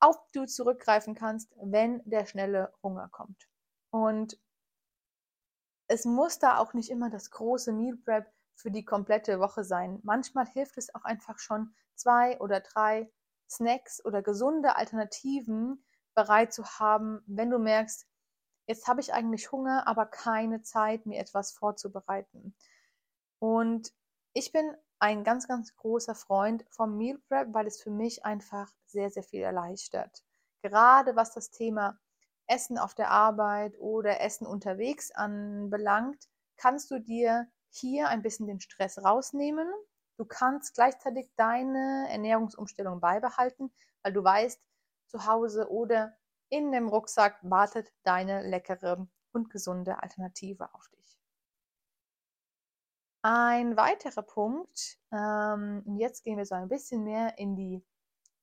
auf 0.00 0.16
du 0.32 0.46
zurückgreifen 0.46 1.14
kannst, 1.14 1.52
wenn 1.62 2.02
der 2.04 2.26
schnelle 2.26 2.72
Hunger 2.82 3.08
kommt. 3.10 3.48
Und 3.90 4.38
es 5.88 6.04
muss 6.04 6.38
da 6.38 6.58
auch 6.58 6.72
nicht 6.72 6.90
immer 6.90 7.10
das 7.10 7.30
große 7.30 7.72
Meal 7.72 7.96
Prep 7.96 8.32
für 8.54 8.70
die 8.70 8.84
komplette 8.84 9.40
Woche 9.40 9.64
sein. 9.64 10.00
Manchmal 10.02 10.46
hilft 10.46 10.78
es 10.78 10.94
auch 10.94 11.04
einfach 11.04 11.38
schon, 11.38 11.74
zwei 11.94 12.40
oder 12.40 12.60
drei 12.60 13.10
Snacks 13.48 14.04
oder 14.04 14.22
gesunde 14.22 14.76
Alternativen 14.76 15.84
bereit 16.14 16.52
zu 16.52 16.64
haben, 16.64 17.22
wenn 17.26 17.50
du 17.50 17.58
merkst, 17.58 18.06
jetzt 18.66 18.86
habe 18.86 19.00
ich 19.00 19.12
eigentlich 19.12 19.52
Hunger, 19.52 19.86
aber 19.86 20.06
keine 20.06 20.62
Zeit, 20.62 21.06
mir 21.06 21.18
etwas 21.18 21.52
vorzubereiten. 21.52 22.54
Und 23.38 23.92
ich 24.32 24.52
bin 24.52 24.76
ein 25.00 25.24
ganz, 25.24 25.48
ganz 25.48 25.74
großer 25.76 26.14
Freund 26.14 26.64
vom 26.70 26.96
Meal 26.96 27.18
Prep, 27.28 27.52
weil 27.52 27.66
es 27.66 27.82
für 27.82 27.90
mich 27.90 28.24
einfach 28.24 28.70
sehr, 28.86 29.10
sehr 29.10 29.22
viel 29.22 29.40
erleichtert. 29.40 30.22
Gerade 30.62 31.16
was 31.16 31.32
das 31.32 31.50
Thema 31.50 31.98
Essen 32.46 32.78
auf 32.78 32.94
der 32.94 33.10
Arbeit 33.10 33.78
oder 33.78 34.20
Essen 34.20 34.46
unterwegs 34.46 35.10
anbelangt, 35.10 36.28
kannst 36.56 36.90
du 36.90 37.00
dir 37.00 37.48
hier 37.70 38.08
ein 38.08 38.22
bisschen 38.22 38.46
den 38.46 38.60
Stress 38.60 38.98
rausnehmen. 38.98 39.68
Du 40.18 40.26
kannst 40.26 40.74
gleichzeitig 40.74 41.30
deine 41.36 42.06
Ernährungsumstellung 42.10 43.00
beibehalten, 43.00 43.72
weil 44.02 44.12
du 44.12 44.22
weißt, 44.22 44.60
zu 45.06 45.26
Hause 45.26 45.70
oder 45.70 46.16
in 46.50 46.72
dem 46.72 46.88
Rucksack 46.88 47.38
wartet 47.42 47.92
deine 48.02 48.42
leckere 48.42 49.08
und 49.32 49.50
gesunde 49.50 50.02
Alternative 50.02 50.74
auf 50.74 50.88
dich. 50.88 51.19
Ein 53.22 53.76
weiterer 53.76 54.22
Punkt, 54.22 54.98
ähm, 55.12 55.82
jetzt 55.98 56.24
gehen 56.24 56.38
wir 56.38 56.46
so 56.46 56.54
ein 56.54 56.70
bisschen 56.70 57.04
mehr 57.04 57.36
in 57.36 57.54
die 57.54 57.84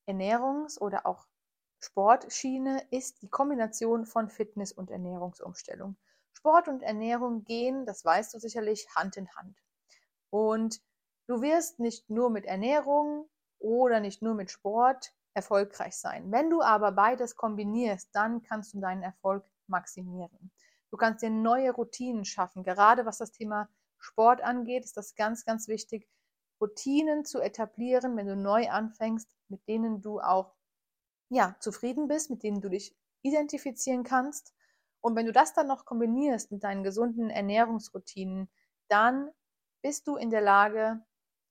Ernährungs- 0.07 0.79
oder 0.79 1.07
auch 1.07 1.25
Sportschiene, 1.79 2.85
ist 2.91 3.23
die 3.23 3.29
Kombination 3.29 4.05
von 4.05 4.29
Fitness 4.29 4.71
und 4.71 4.91
Ernährungsumstellung. 4.91 5.97
Sport 6.33 6.67
und 6.67 6.83
Ernährung 6.83 7.43
gehen, 7.43 7.87
das 7.87 8.05
weißt 8.05 8.35
du 8.35 8.39
sicherlich, 8.39 8.87
Hand 8.95 9.17
in 9.17 9.27
Hand. 9.35 9.57
Und 10.29 10.79
du 11.25 11.41
wirst 11.41 11.79
nicht 11.79 12.11
nur 12.11 12.29
mit 12.29 12.45
Ernährung 12.45 13.27
oder 13.57 13.99
nicht 13.99 14.21
nur 14.21 14.35
mit 14.35 14.51
Sport 14.51 15.11
erfolgreich 15.33 15.97
sein. 15.97 16.31
Wenn 16.31 16.51
du 16.51 16.61
aber 16.61 16.91
beides 16.91 17.35
kombinierst, 17.35 18.09
dann 18.13 18.43
kannst 18.43 18.75
du 18.75 18.79
deinen 18.79 19.01
Erfolg 19.01 19.43
maximieren. 19.65 20.51
Du 20.91 20.97
kannst 20.97 21.23
dir 21.23 21.31
neue 21.31 21.71
Routinen 21.71 22.25
schaffen, 22.25 22.63
gerade 22.63 23.07
was 23.07 23.17
das 23.17 23.31
Thema 23.31 23.69
Sport 23.99 24.41
angeht, 24.41 24.85
ist 24.85 24.97
das 24.97 25.15
ganz, 25.15 25.45
ganz 25.45 25.67
wichtig, 25.67 26.07
Routinen 26.59 27.25
zu 27.25 27.39
etablieren, 27.39 28.17
wenn 28.17 28.27
du 28.27 28.35
neu 28.35 28.69
anfängst, 28.69 29.29
mit 29.47 29.67
denen 29.67 30.01
du 30.01 30.19
auch 30.19 30.55
ja, 31.29 31.55
zufrieden 31.59 32.07
bist, 32.07 32.29
mit 32.29 32.43
denen 32.43 32.61
du 32.61 32.69
dich 32.69 32.95
identifizieren 33.21 34.03
kannst. 34.03 34.53
Und 35.01 35.15
wenn 35.15 35.25
du 35.25 35.31
das 35.31 35.53
dann 35.53 35.67
noch 35.67 35.85
kombinierst 35.85 36.51
mit 36.51 36.63
deinen 36.63 36.83
gesunden 36.83 37.29
Ernährungsroutinen, 37.29 38.49
dann 38.87 39.29
bist 39.81 40.07
du 40.07 40.15
in 40.15 40.29
der 40.29 40.41
Lage, 40.41 41.01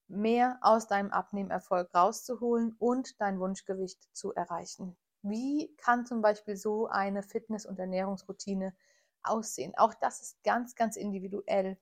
mehr 0.09 0.59
aus 0.61 0.87
deinem 0.87 1.11
Abnehmerfolg 1.11 1.93
rauszuholen 1.95 2.77
und 2.79 3.21
dein 3.21 3.41
Wunschgewicht 3.41 4.09
zu 4.13 4.33
erreichen. 4.35 4.97
Wie 5.23 5.75
kann 5.77 6.07
zum 6.07 6.23
Beispiel 6.23 6.57
so 6.57 6.87
eine 6.87 7.23
Fitness- 7.23 7.67
und 7.67 7.79
Ernährungsroutine 7.79 8.75
aussehen? 9.23 9.73
Auch 9.77 9.95
das 9.95 10.21
ist 10.21 10.43
ganz, 10.45 10.77
ganz 10.77 10.97
individuell. 10.97 11.77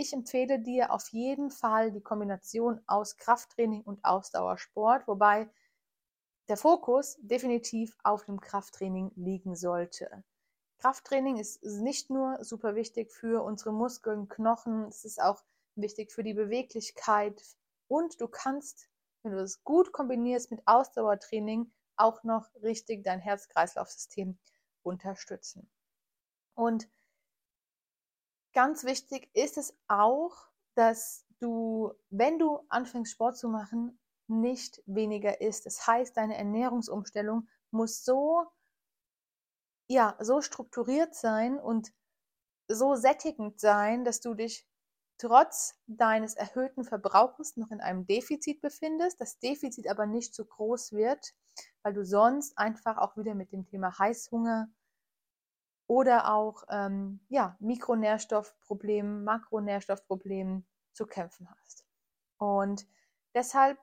Ich 0.00 0.12
empfehle 0.12 0.60
dir 0.60 0.92
auf 0.92 1.08
jeden 1.08 1.50
Fall 1.50 1.90
die 1.90 2.00
Kombination 2.00 2.80
aus 2.86 3.16
Krafttraining 3.16 3.82
und 3.82 4.04
Ausdauersport, 4.04 5.08
wobei 5.08 5.50
der 6.46 6.56
Fokus 6.56 7.18
definitiv 7.20 7.96
auf 8.04 8.24
dem 8.24 8.40
Krafttraining 8.40 9.10
liegen 9.16 9.56
sollte. 9.56 10.22
Krafttraining 10.78 11.36
ist 11.38 11.64
nicht 11.64 12.10
nur 12.10 12.38
super 12.44 12.76
wichtig 12.76 13.10
für 13.10 13.42
unsere 13.42 13.72
Muskeln, 13.72 14.28
Knochen, 14.28 14.84
es 14.84 15.04
ist 15.04 15.20
auch 15.20 15.42
wichtig 15.74 16.12
für 16.12 16.22
die 16.22 16.34
Beweglichkeit 16.34 17.42
und 17.88 18.20
du 18.20 18.28
kannst, 18.28 18.88
wenn 19.24 19.32
du 19.32 19.42
es 19.42 19.64
gut 19.64 19.90
kombinierst 19.92 20.52
mit 20.52 20.62
Ausdauertraining, 20.64 21.72
auch 21.96 22.22
noch 22.22 22.48
richtig 22.62 23.02
dein 23.02 23.18
Herz-Kreislauf-System 23.18 24.38
unterstützen. 24.84 25.68
Und 26.54 26.88
ganz 28.58 28.82
wichtig 28.82 29.30
ist 29.34 29.56
es 29.56 29.72
auch, 29.86 30.34
dass 30.74 31.24
du, 31.38 31.92
wenn 32.10 32.40
du 32.40 32.58
anfängst 32.68 33.12
Sport 33.12 33.38
zu 33.38 33.48
machen, 33.48 34.00
nicht 34.26 34.82
weniger 34.84 35.40
isst. 35.40 35.64
Das 35.64 35.86
heißt, 35.86 36.16
deine 36.16 36.36
Ernährungsumstellung 36.36 37.46
muss 37.70 38.04
so, 38.04 38.48
ja, 39.86 40.16
so 40.18 40.40
strukturiert 40.40 41.14
sein 41.14 41.56
und 41.56 41.92
so 42.66 42.96
sättigend 42.96 43.60
sein, 43.60 44.04
dass 44.04 44.20
du 44.20 44.34
dich 44.34 44.66
trotz 45.18 45.76
deines 45.86 46.34
erhöhten 46.34 46.82
Verbrauchs 46.82 47.56
noch 47.56 47.70
in 47.70 47.80
einem 47.80 48.06
Defizit 48.06 48.60
befindest, 48.60 49.20
das 49.20 49.38
Defizit 49.38 49.88
aber 49.88 50.06
nicht 50.06 50.34
zu 50.34 50.44
groß 50.44 50.94
wird, 50.94 51.32
weil 51.84 51.92
du 51.92 52.04
sonst 52.04 52.58
einfach 52.58 52.98
auch 52.98 53.16
wieder 53.16 53.36
mit 53.36 53.52
dem 53.52 53.66
Thema 53.66 53.96
Heißhunger 53.96 54.68
oder 55.88 56.32
auch 56.32 56.62
ähm, 56.70 57.18
ja, 57.28 57.56
Mikronährstoffproblemen, 57.58 59.24
Makronährstoffproblemen 59.24 60.64
zu 60.92 61.06
kämpfen 61.06 61.48
hast. 61.50 61.84
Und 62.36 62.86
deshalb 63.34 63.78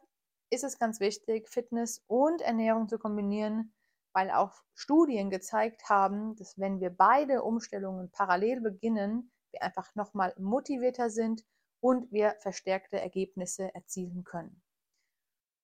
ist 0.52 0.64
es 0.64 0.80
ganz 0.80 1.00
wichtig, 1.00 1.50
Fitness 1.50 2.04
und 2.08 2.42
Ernährung 2.42 2.88
zu 2.88 3.00
kombinieren, 3.00 3.74
weil 4.14 4.32
auch 4.32 4.54
Studien 4.76 5.30
gezeigt 5.30 5.90
haben, 5.90 6.36
dass 6.38 6.58
wenn 6.60 6.80
wir 6.80 6.92
beide 6.92 7.44
Umstellungen 7.44 8.12
parallel 8.12 8.62
beginnen, 8.62 9.32
wir 9.52 9.64
einfach 9.64 9.94
nochmal 9.96 10.34
motivierter 10.38 11.10
sind 11.10 11.44
und 11.82 12.12
wir 12.12 12.36
verstärkte 12.40 13.02
Ergebnisse 13.02 13.74
erzielen 13.74 14.24
können. 14.24 14.62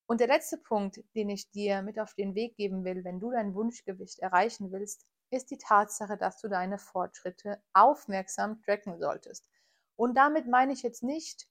Und 0.07 0.19
der 0.19 0.27
letzte 0.27 0.57
Punkt, 0.57 1.01
den 1.15 1.29
ich 1.29 1.51
dir 1.51 1.83
mit 1.83 1.99
auf 1.99 2.15
den 2.15 2.35
Weg 2.35 2.57
geben 2.57 2.83
will, 2.83 3.03
wenn 3.03 3.19
du 3.19 3.31
dein 3.31 3.53
Wunschgewicht 3.53 4.19
erreichen 4.19 4.71
willst, 4.71 5.05
ist 5.31 5.49
die 5.49 5.57
Tatsache, 5.57 6.17
dass 6.17 6.39
du 6.39 6.47
deine 6.47 6.77
Fortschritte 6.77 7.61
aufmerksam 7.73 8.61
tracken 8.61 8.99
solltest. 8.99 9.47
Und 9.95 10.15
damit 10.15 10.47
meine 10.47 10.73
ich 10.73 10.83
jetzt 10.83 11.03
nicht 11.03 11.47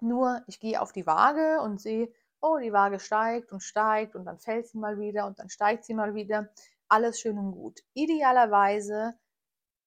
nur, 0.00 0.42
ich 0.46 0.60
gehe 0.60 0.80
auf 0.80 0.92
die 0.92 1.06
Waage 1.06 1.60
und 1.60 1.80
sehe, 1.80 2.12
oh, 2.40 2.58
die 2.58 2.72
Waage 2.72 3.00
steigt 3.00 3.52
und 3.52 3.60
steigt 3.60 4.14
und 4.14 4.24
dann 4.24 4.38
fällt 4.38 4.68
sie 4.68 4.78
mal 4.78 4.98
wieder 4.98 5.26
und 5.26 5.38
dann 5.38 5.50
steigt 5.50 5.84
sie 5.84 5.94
mal 5.94 6.14
wieder. 6.14 6.48
Alles 6.88 7.20
schön 7.20 7.38
und 7.38 7.52
gut. 7.52 7.80
Idealerweise 7.94 9.18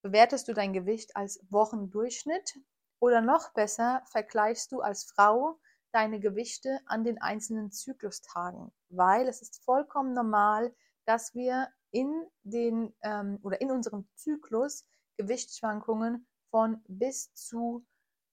bewertest 0.01 0.47
du 0.47 0.53
dein 0.53 0.73
Gewicht 0.73 1.15
als 1.15 1.39
Wochendurchschnitt 1.49 2.59
oder 2.99 3.21
noch 3.21 3.53
besser 3.53 4.03
vergleichst 4.05 4.71
du 4.71 4.81
als 4.81 5.03
Frau 5.03 5.59
deine 5.91 6.19
Gewichte 6.19 6.79
an 6.85 7.03
den 7.03 7.21
einzelnen 7.21 7.71
Zyklustagen, 7.71 8.71
weil 8.89 9.27
es 9.27 9.41
ist 9.41 9.63
vollkommen 9.63 10.13
normal, 10.13 10.73
dass 11.05 11.35
wir 11.35 11.67
in 11.93 12.27
den 12.41 12.93
ähm, 13.03 13.39
oder 13.43 13.61
in 13.61 13.71
unserem 13.71 14.07
Zyklus 14.15 14.85
Gewichtsschwankungen 15.17 16.27
von 16.49 16.83
bis 16.87 17.33
zu 17.35 17.85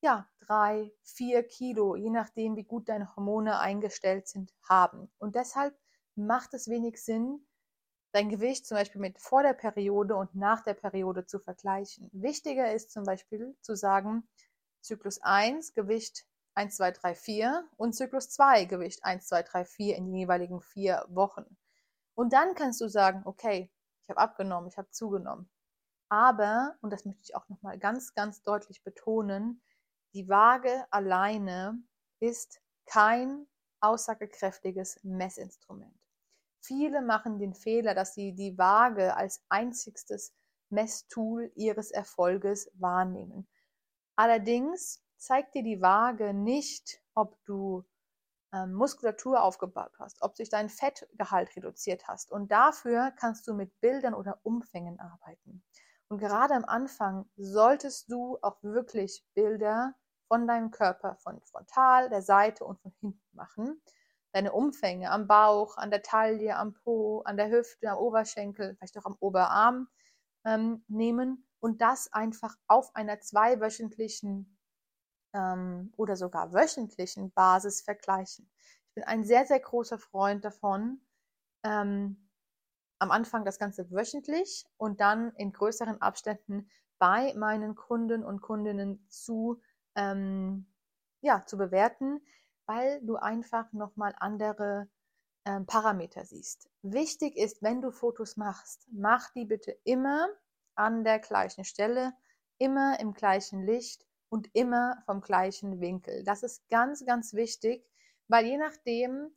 ja, 0.02 0.26
drei, 0.40 0.90
vier 1.02 1.42
Kilo, 1.42 1.94
je 1.94 2.08
nachdem, 2.08 2.56
wie 2.56 2.64
gut 2.64 2.88
deine 2.88 3.14
Hormone 3.14 3.58
eingestellt 3.58 4.28
sind, 4.28 4.52
haben. 4.62 5.12
Und 5.18 5.34
deshalb 5.36 5.78
macht 6.14 6.54
es 6.54 6.68
wenig 6.68 7.02
Sinn, 7.04 7.46
dein 8.12 8.30
Gewicht 8.30 8.66
zum 8.66 8.76
Beispiel 8.76 9.00
mit 9.00 9.18
vor 9.20 9.42
der 9.42 9.52
Periode 9.52 10.16
und 10.16 10.34
nach 10.34 10.62
der 10.62 10.74
Periode 10.74 11.26
zu 11.26 11.38
vergleichen. 11.38 12.08
Wichtiger 12.12 12.72
ist 12.72 12.90
zum 12.90 13.04
Beispiel 13.04 13.54
zu 13.60 13.76
sagen, 13.76 14.26
Zyklus 14.80 15.20
1, 15.20 15.74
Gewicht 15.74 16.24
1, 16.54 16.76
2, 16.76 16.90
3, 16.92 17.14
4 17.14 17.68
und 17.76 17.94
Zyklus 17.94 18.30
2, 18.30 18.64
Gewicht 18.64 19.04
1, 19.04 19.26
2, 19.26 19.42
3, 19.42 19.64
4 19.66 19.96
in 19.96 20.06
den 20.06 20.14
jeweiligen 20.14 20.60
vier 20.62 21.04
Wochen. 21.08 21.56
Und 22.20 22.34
dann 22.34 22.54
kannst 22.54 22.82
du 22.82 22.88
sagen, 22.90 23.22
okay, 23.24 23.72
ich 24.02 24.10
habe 24.10 24.20
abgenommen, 24.20 24.68
ich 24.68 24.76
habe 24.76 24.90
zugenommen. 24.90 25.48
Aber, 26.10 26.76
und 26.82 26.92
das 26.92 27.06
möchte 27.06 27.22
ich 27.22 27.34
auch 27.34 27.48
nochmal 27.48 27.78
ganz, 27.78 28.12
ganz 28.12 28.42
deutlich 28.42 28.84
betonen, 28.84 29.62
die 30.12 30.28
Waage 30.28 30.84
alleine 30.90 31.82
ist 32.18 32.60
kein 32.84 33.46
aussagekräftiges 33.80 35.00
Messinstrument. 35.02 35.98
Viele 36.62 37.00
machen 37.00 37.38
den 37.38 37.54
Fehler, 37.54 37.94
dass 37.94 38.12
sie 38.12 38.34
die 38.34 38.58
Waage 38.58 39.16
als 39.16 39.42
einzigstes 39.48 40.34
Messtool 40.68 41.50
ihres 41.54 41.90
Erfolges 41.90 42.70
wahrnehmen. 42.74 43.48
Allerdings 44.16 45.02
zeigt 45.16 45.54
dir 45.54 45.62
die 45.62 45.80
Waage 45.80 46.34
nicht, 46.34 47.02
ob 47.14 47.42
du 47.46 47.86
ähm, 48.52 48.72
Muskulatur 48.74 49.42
aufgebaut 49.42 49.92
hast, 49.98 50.22
ob 50.22 50.36
sich 50.36 50.48
dein 50.48 50.68
Fettgehalt 50.68 51.54
reduziert 51.56 52.08
hast. 52.08 52.32
Und 52.32 52.50
dafür 52.50 53.12
kannst 53.16 53.46
du 53.46 53.54
mit 53.54 53.80
Bildern 53.80 54.14
oder 54.14 54.40
Umfängen 54.42 54.98
arbeiten. 54.98 55.62
Und 56.08 56.18
gerade 56.18 56.54
am 56.54 56.64
Anfang 56.64 57.28
solltest 57.36 58.10
du 58.10 58.38
auch 58.42 58.62
wirklich 58.62 59.24
Bilder 59.34 59.94
von 60.26 60.46
deinem 60.46 60.70
Körper, 60.70 61.16
von 61.16 61.40
frontal, 61.42 62.08
der 62.08 62.22
Seite 62.22 62.64
und 62.64 62.80
von 62.80 62.92
hinten 63.00 63.22
machen. 63.32 63.80
Deine 64.32 64.52
Umfänge 64.52 65.10
am 65.10 65.26
Bauch, 65.26 65.76
an 65.76 65.90
der 65.90 66.02
Taille, 66.02 66.56
am 66.56 66.74
Po, 66.74 67.22
an 67.24 67.36
der 67.36 67.50
Hüfte, 67.50 67.90
am 67.90 67.98
Oberschenkel, 67.98 68.76
vielleicht 68.76 68.98
auch 68.98 69.06
am 69.06 69.16
Oberarm 69.20 69.88
ähm, 70.44 70.84
nehmen 70.88 71.46
und 71.60 71.80
das 71.80 72.12
einfach 72.12 72.56
auf 72.66 72.94
einer 72.94 73.20
zweiwöchentlichen 73.20 74.56
ähm, 75.32 75.92
oder 75.96 76.16
sogar 76.16 76.52
wöchentlichen 76.52 77.30
Basis 77.32 77.80
vergleichen. 77.80 78.50
Ich 78.88 78.94
bin 78.94 79.04
ein 79.04 79.24
sehr, 79.24 79.46
sehr 79.46 79.60
großer 79.60 79.98
Freund 79.98 80.44
davon, 80.44 81.00
ähm, 81.62 82.28
am 82.98 83.10
Anfang 83.10 83.44
das 83.44 83.58
Ganze 83.58 83.90
wöchentlich 83.90 84.66
und 84.76 85.00
dann 85.00 85.32
in 85.36 85.52
größeren 85.52 86.00
Abständen 86.02 86.68
bei 86.98 87.32
meinen 87.34 87.74
Kunden 87.74 88.24
und 88.24 88.42
Kundinnen 88.42 89.06
zu, 89.08 89.60
ähm, 89.94 90.66
ja, 91.22 91.44
zu 91.46 91.56
bewerten, 91.56 92.20
weil 92.66 93.00
du 93.02 93.16
einfach 93.16 93.72
nochmal 93.72 94.14
andere 94.18 94.88
ähm, 95.46 95.64
Parameter 95.64 96.24
siehst. 96.26 96.68
Wichtig 96.82 97.36
ist, 97.36 97.62
wenn 97.62 97.80
du 97.80 97.90
Fotos 97.90 98.36
machst, 98.36 98.86
mach 98.92 99.30
die 99.30 99.46
bitte 99.46 99.72
immer 99.84 100.28
an 100.74 101.02
der 101.02 101.18
gleichen 101.18 101.64
Stelle, 101.64 102.12
immer 102.58 103.00
im 103.00 103.14
gleichen 103.14 103.64
Licht 103.64 104.06
und 104.30 104.48
immer 104.54 105.02
vom 105.04 105.20
gleichen 105.20 105.80
Winkel. 105.80 106.24
Das 106.24 106.42
ist 106.42 106.66
ganz, 106.70 107.04
ganz 107.04 107.34
wichtig, 107.34 107.84
weil 108.28 108.46
je 108.46 108.56
nachdem, 108.56 109.36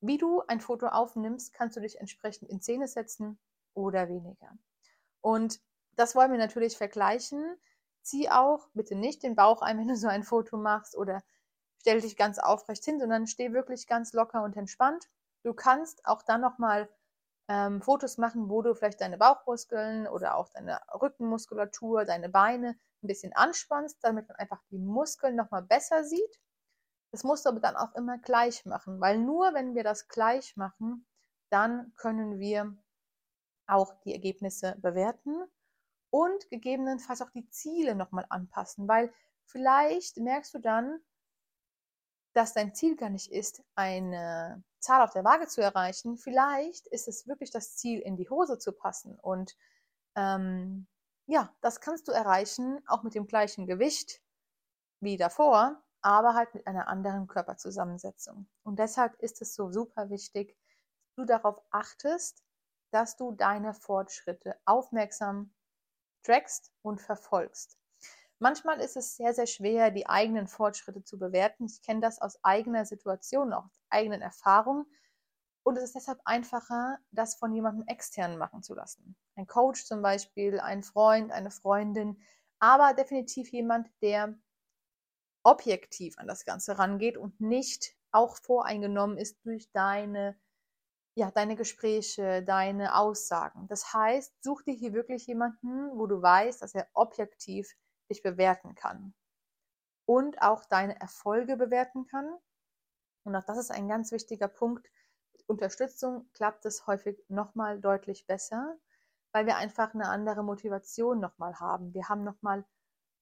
wie 0.00 0.16
du 0.16 0.42
ein 0.46 0.60
Foto 0.60 0.86
aufnimmst, 0.86 1.52
kannst 1.52 1.76
du 1.76 1.80
dich 1.80 2.00
entsprechend 2.00 2.48
in 2.48 2.60
Szene 2.60 2.88
setzen 2.88 3.38
oder 3.74 4.08
weniger. 4.08 4.56
Und 5.20 5.60
das 5.96 6.14
wollen 6.14 6.30
wir 6.30 6.38
natürlich 6.38 6.76
vergleichen. 6.76 7.56
Zieh 8.02 8.30
auch 8.30 8.68
bitte 8.74 8.94
nicht 8.94 9.22
den 9.22 9.34
Bauch 9.34 9.60
ein, 9.60 9.78
wenn 9.80 9.88
du 9.88 9.96
so 9.96 10.08
ein 10.08 10.22
Foto 10.22 10.56
machst 10.56 10.96
oder 10.96 11.22
stell 11.78 12.00
dich 12.00 12.16
ganz 12.16 12.38
aufrecht 12.38 12.84
hin, 12.84 13.00
sondern 13.00 13.26
steh 13.26 13.52
wirklich 13.52 13.88
ganz 13.88 14.12
locker 14.12 14.44
und 14.44 14.56
entspannt. 14.56 15.08
Du 15.42 15.52
kannst 15.52 16.06
auch 16.06 16.22
dann 16.22 16.40
nochmal 16.40 16.88
ähm, 17.48 17.82
Fotos 17.82 18.18
machen, 18.18 18.48
wo 18.48 18.62
du 18.62 18.74
vielleicht 18.76 19.00
deine 19.00 19.18
Bauchmuskeln 19.18 20.06
oder 20.06 20.36
auch 20.36 20.48
deine 20.48 20.80
Rückenmuskulatur, 20.94 22.04
deine 22.04 22.28
Beine 22.28 22.78
ein 23.02 23.08
bisschen 23.08 23.32
anspannst, 23.32 23.98
damit 24.02 24.28
man 24.28 24.36
einfach 24.36 24.60
die 24.70 24.78
Muskeln 24.78 25.36
nochmal 25.36 25.62
besser 25.62 26.04
sieht. 26.04 26.40
Das 27.10 27.24
musst 27.24 27.44
du 27.44 27.50
aber 27.50 27.60
dann 27.60 27.76
auch 27.76 27.94
immer 27.94 28.18
gleich 28.18 28.64
machen, 28.64 29.00
weil 29.00 29.18
nur 29.18 29.52
wenn 29.54 29.74
wir 29.74 29.84
das 29.84 30.08
gleich 30.08 30.56
machen, 30.56 31.06
dann 31.50 31.92
können 31.96 32.38
wir 32.38 32.76
auch 33.66 33.92
die 34.04 34.14
Ergebnisse 34.14 34.76
bewerten 34.80 35.44
und 36.10 36.48
gegebenenfalls 36.50 37.22
auch 37.22 37.30
die 37.30 37.48
Ziele 37.50 37.94
nochmal 37.94 38.26
anpassen, 38.28 38.88
weil 38.88 39.12
vielleicht 39.44 40.16
merkst 40.18 40.54
du 40.54 40.58
dann, 40.58 41.00
dass 42.34 42.54
dein 42.54 42.74
Ziel 42.74 42.96
gar 42.96 43.10
nicht 43.10 43.30
ist, 43.30 43.62
eine 43.74 44.64
Zahl 44.78 45.02
auf 45.02 45.12
der 45.12 45.24
Waage 45.24 45.46
zu 45.46 45.60
erreichen. 45.60 46.16
Vielleicht 46.16 46.86
ist 46.86 47.08
es 47.08 47.26
wirklich 47.26 47.50
das 47.50 47.76
Ziel, 47.76 48.00
in 48.00 48.16
die 48.16 48.28
Hose 48.28 48.58
zu 48.58 48.72
passen 48.72 49.18
und 49.20 49.56
ähm, 50.16 50.86
ja, 51.26 51.54
das 51.60 51.80
kannst 51.80 52.08
du 52.08 52.12
erreichen, 52.12 52.80
auch 52.86 53.02
mit 53.02 53.14
dem 53.14 53.26
gleichen 53.26 53.66
Gewicht 53.66 54.22
wie 55.00 55.16
davor, 55.16 55.82
aber 56.02 56.34
halt 56.34 56.54
mit 56.54 56.66
einer 56.66 56.88
anderen 56.88 57.26
Körperzusammensetzung. 57.26 58.48
Und 58.64 58.78
deshalb 58.78 59.14
ist 59.20 59.42
es 59.42 59.54
so 59.54 59.70
super 59.70 60.10
wichtig, 60.10 60.56
dass 61.06 61.14
du 61.16 61.24
darauf 61.24 61.60
achtest, 61.70 62.44
dass 62.92 63.16
du 63.16 63.32
deine 63.32 63.74
Fortschritte 63.74 64.56
aufmerksam 64.64 65.54
trackst 66.24 66.72
und 66.82 67.00
verfolgst. 67.00 67.78
Manchmal 68.38 68.80
ist 68.80 68.96
es 68.96 69.16
sehr, 69.16 69.34
sehr 69.34 69.46
schwer, 69.46 69.90
die 69.90 70.08
eigenen 70.08 70.48
Fortschritte 70.48 71.04
zu 71.04 71.18
bewerten. 71.18 71.66
Ich 71.66 71.82
kenne 71.82 72.00
das 72.00 72.20
aus 72.20 72.42
eigener 72.44 72.84
Situation, 72.84 73.52
auch 73.52 73.66
aus 73.66 73.80
eigenen 73.88 74.20
Erfahrungen. 74.20 74.86
Und 75.64 75.76
es 75.76 75.84
ist 75.84 75.94
deshalb 75.94 76.20
einfacher, 76.24 76.98
das 77.12 77.36
von 77.36 77.52
jemandem 77.52 77.86
externen 77.86 78.38
machen 78.38 78.62
zu 78.62 78.74
lassen. 78.74 79.16
Ein 79.36 79.46
Coach 79.46 79.84
zum 79.84 80.02
Beispiel, 80.02 80.58
ein 80.58 80.82
Freund, 80.82 81.30
eine 81.30 81.50
Freundin, 81.50 82.20
aber 82.58 82.94
definitiv 82.94 83.50
jemand, 83.50 83.88
der 84.02 84.38
objektiv 85.44 86.18
an 86.18 86.26
das 86.26 86.44
Ganze 86.44 86.78
rangeht 86.78 87.16
und 87.16 87.40
nicht 87.40 87.96
auch 88.12 88.36
voreingenommen 88.36 89.18
ist 89.18 89.44
durch 89.44 89.70
deine, 89.72 90.38
ja, 91.16 91.30
deine 91.30 91.56
Gespräche, 91.56 92.42
deine 92.42 92.96
Aussagen. 92.96 93.66
Das 93.68 93.92
heißt, 93.92 94.34
such 94.42 94.62
dir 94.62 94.74
hier 94.74 94.92
wirklich 94.92 95.26
jemanden, 95.26 95.98
wo 95.98 96.06
du 96.06 96.20
weißt, 96.20 96.62
dass 96.62 96.74
er 96.74 96.88
objektiv 96.92 97.74
dich 98.10 98.22
bewerten 98.22 98.74
kann 98.74 99.14
und 100.06 100.40
auch 100.42 100.64
deine 100.66 101.00
Erfolge 101.00 101.56
bewerten 101.56 102.06
kann. 102.06 102.28
Und 103.24 103.36
auch 103.36 103.44
das 103.44 103.58
ist 103.58 103.70
ein 103.70 103.88
ganz 103.88 104.12
wichtiger 104.12 104.48
Punkt. 104.48 104.86
Unterstützung 105.46 106.28
klappt 106.32 106.64
es 106.66 106.86
häufig 106.86 107.18
nochmal 107.28 107.80
deutlich 107.80 108.26
besser, 108.26 108.76
weil 109.32 109.46
wir 109.46 109.56
einfach 109.56 109.94
eine 109.94 110.08
andere 110.08 110.42
Motivation 110.42 111.20
nochmal 111.20 111.58
haben. 111.60 111.94
Wir 111.94 112.08
haben 112.08 112.24
nochmal 112.24 112.64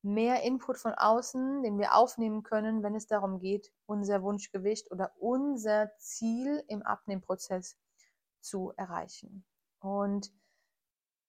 mehr 0.02 0.42
Input 0.42 0.78
von 0.78 0.94
außen, 0.94 1.62
den 1.62 1.78
wir 1.78 1.94
aufnehmen 1.94 2.42
können, 2.42 2.82
wenn 2.82 2.94
es 2.94 3.06
darum 3.06 3.38
geht, 3.38 3.72
unser 3.86 4.22
Wunschgewicht 4.22 4.90
oder 4.90 5.12
unser 5.18 5.90
Ziel 5.98 6.64
im 6.68 6.82
Abnehmprozess 6.82 7.76
zu 8.40 8.72
erreichen. 8.76 9.44
Und 9.80 10.32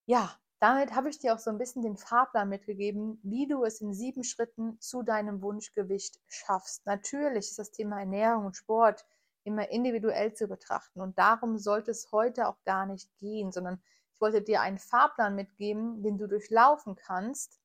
ja, 0.06 0.36
damit 0.60 0.96
habe 0.96 1.10
ich 1.10 1.20
dir 1.20 1.34
auch 1.34 1.40
so 1.40 1.50
ein 1.50 1.58
bisschen 1.58 1.82
den 1.82 1.98
Fahrplan 1.98 2.48
mitgegeben, 2.48 3.20
wie 3.24 3.48
du 3.48 3.64
es 3.64 3.82
in 3.82 3.94
sieben 3.94 4.24
Schritten 4.24 4.80
zu 4.80 5.02
deinem 5.04 5.42
Wunschgewicht 5.42 6.20
schaffst. 6.28 6.86
Natürlich 6.86 7.50
ist 7.50 7.60
das 7.60 7.72
Thema 7.72 8.00
Ernährung 8.00 8.46
und 8.46 8.56
Sport 8.56 9.06
immer 9.44 9.70
individuell 9.70 10.34
zu 10.34 10.48
betrachten 10.48 11.02
und 11.02 11.18
darum 11.18 11.58
sollte 11.58 11.92
es 11.92 12.12
heute 12.12 12.48
auch 12.48 12.62
gar 12.64 12.86
nicht 12.86 13.10
gehen, 13.20 13.52
sondern 13.52 13.82
ich 14.14 14.22
wollte 14.22 14.42
dir 14.42 14.62
einen 14.62 14.78
Fahrplan 14.78 15.36
mitgeben, 15.36 16.04
den 16.04 16.18
du 16.18 16.28
durchlaufen 16.28 16.96
kannst, 16.96 17.60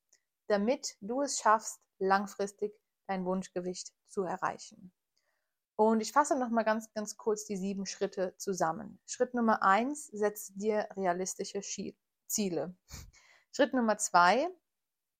damit 0.48 0.96
du 1.00 1.22
es 1.22 1.38
schaffst, 1.38 1.80
langfristig 1.98 2.72
dein 3.06 3.24
Wunschgewicht 3.24 3.92
zu 4.08 4.22
erreichen. 4.22 4.92
Und 5.76 6.00
ich 6.00 6.12
fasse 6.12 6.38
noch 6.38 6.48
mal 6.48 6.62
ganz, 6.62 6.90
ganz 6.94 7.18
kurz 7.18 7.44
die 7.44 7.56
sieben 7.56 7.84
Schritte 7.84 8.34
zusammen. 8.38 8.98
Schritt 9.06 9.34
Nummer 9.34 9.62
eins, 9.62 10.06
setze 10.06 10.54
dir 10.54 10.88
realistische 10.96 11.60
Ziele. 12.26 12.74
Schritt 13.52 13.74
Nummer 13.74 13.98
zwei, 13.98 14.48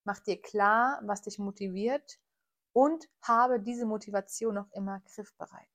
mach 0.04 0.20
dir 0.20 0.40
klar, 0.40 1.00
was 1.04 1.22
dich 1.22 1.38
motiviert 1.38 2.18
und 2.72 3.06
habe 3.20 3.60
diese 3.60 3.84
Motivation 3.84 4.54
noch 4.54 4.70
immer 4.72 5.00
griffbereit. 5.00 5.68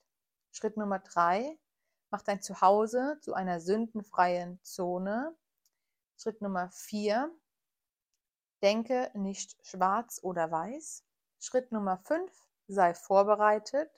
Schritt 0.52 0.78
Nummer 0.78 1.00
drei, 1.00 1.58
mach 2.10 2.22
dein 2.22 2.42
Zuhause 2.42 3.18
zu 3.22 3.34
einer 3.34 3.60
sündenfreien 3.60 4.62
Zone. 4.64 5.36
Schritt 6.18 6.42
Nummer 6.42 6.70
vier, 6.72 7.34
denke 8.62 9.12
nicht 9.14 9.58
schwarz 9.66 10.20
oder 10.22 10.52
weiß. 10.52 11.04
Schritt 11.40 11.72
Nummer 11.72 11.98
fünf, 11.98 12.32
sei 12.68 12.94
vorbereitet. 12.94 13.90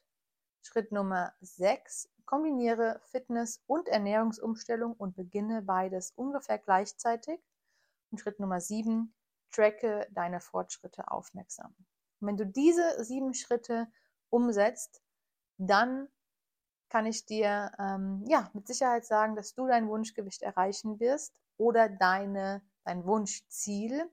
Schritt 0.62 0.92
Nummer 0.94 1.34
sechs, 1.42 2.10
Kombiniere 2.26 3.02
Fitness- 3.08 3.62
und 3.68 3.90
Ernährungsumstellung 3.90 4.94
und 4.94 5.16
beginne 5.16 5.62
beides 5.62 6.12
ungefähr 6.12 6.58
gleichzeitig. 6.58 7.42
Und 8.12 8.20
Schritt 8.20 8.40
Nummer 8.40 8.62
sieben, 8.62 9.14
tracke 9.52 10.08
deine 10.12 10.40
Fortschritte 10.40 11.12
aufmerksam. 11.12 11.76
Und 12.22 12.28
wenn 12.28 12.38
du 12.38 12.46
diese 12.46 13.04
sieben 13.04 13.34
Schritte 13.34 13.92
umsetzt, 14.30 15.04
dann 15.58 16.08
kann 16.94 17.08
ich 17.08 17.26
dir 17.26 17.72
ähm, 17.80 18.24
ja 18.28 18.52
mit 18.54 18.68
Sicherheit 18.68 19.04
sagen, 19.04 19.36
dass 19.36 19.56
du 19.56 19.66
dein 19.66 19.88
Wunschgewicht 19.88 20.44
erreichen 20.44 21.00
wirst 21.00 21.34
oder 21.58 21.90
deine, 21.90 22.62
dein 22.84 23.04
Wunschziel. 23.04 24.08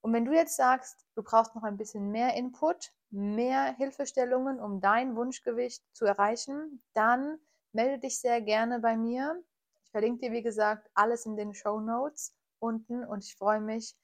Und 0.00 0.14
wenn 0.14 0.24
du 0.24 0.32
jetzt 0.32 0.56
sagst, 0.56 1.04
du 1.16 1.22
brauchst 1.22 1.54
noch 1.54 1.64
ein 1.64 1.76
bisschen 1.76 2.10
mehr 2.10 2.32
Input, 2.34 2.94
mehr 3.10 3.76
Hilfestellungen, 3.76 4.58
um 4.58 4.80
dein 4.80 5.16
Wunschgewicht 5.16 5.84
zu 5.92 6.06
erreichen, 6.06 6.80
dann 6.94 7.38
melde 7.72 7.98
dich 7.98 8.18
sehr 8.18 8.40
gerne 8.40 8.78
bei 8.78 8.96
mir. 8.96 9.44
Ich 9.84 9.90
verlinke 9.90 10.22
dir, 10.22 10.32
wie 10.32 10.42
gesagt, 10.42 10.88
alles 10.94 11.26
in 11.26 11.36
den 11.36 11.52
Show 11.52 11.78
Notes 11.78 12.34
unten 12.58 13.04
und 13.04 13.22
ich 13.22 13.36
freue 13.36 13.60
mich, 13.60 13.94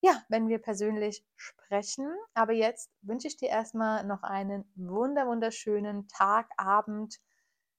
ja, 0.00 0.20
wenn 0.28 0.48
wir 0.48 0.58
persönlich 0.58 1.24
sprechen. 1.36 2.12
Aber 2.34 2.54
jetzt 2.54 2.90
wünsche 3.02 3.28
ich 3.28 3.36
dir 3.36 3.50
erstmal 3.50 4.02
noch 4.02 4.24
einen 4.24 4.64
wunder 4.74 5.28
wunderschönen 5.28 6.08
Tag, 6.08 6.50
Abend, 6.56 7.20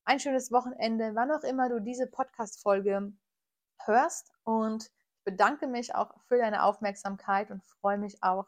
ein 0.05 0.19
schönes 0.19 0.51
Wochenende, 0.51 1.15
wann 1.15 1.31
auch 1.31 1.43
immer 1.43 1.69
du 1.69 1.79
diese 1.79 2.07
Podcast-Folge 2.07 3.13
hörst. 3.85 4.31
Und 4.43 4.85
ich 4.85 5.23
bedanke 5.23 5.67
mich 5.67 5.95
auch 5.95 6.13
für 6.27 6.37
deine 6.37 6.63
Aufmerksamkeit 6.63 7.51
und 7.51 7.63
freue 7.63 7.97
mich 7.97 8.21
auch, 8.21 8.47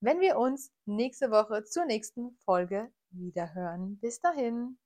wenn 0.00 0.20
wir 0.20 0.38
uns 0.38 0.72
nächste 0.84 1.30
Woche 1.30 1.64
zur 1.64 1.84
nächsten 1.84 2.32
Folge 2.44 2.92
wiederhören. 3.10 3.98
Bis 3.98 4.20
dahin. 4.20 4.78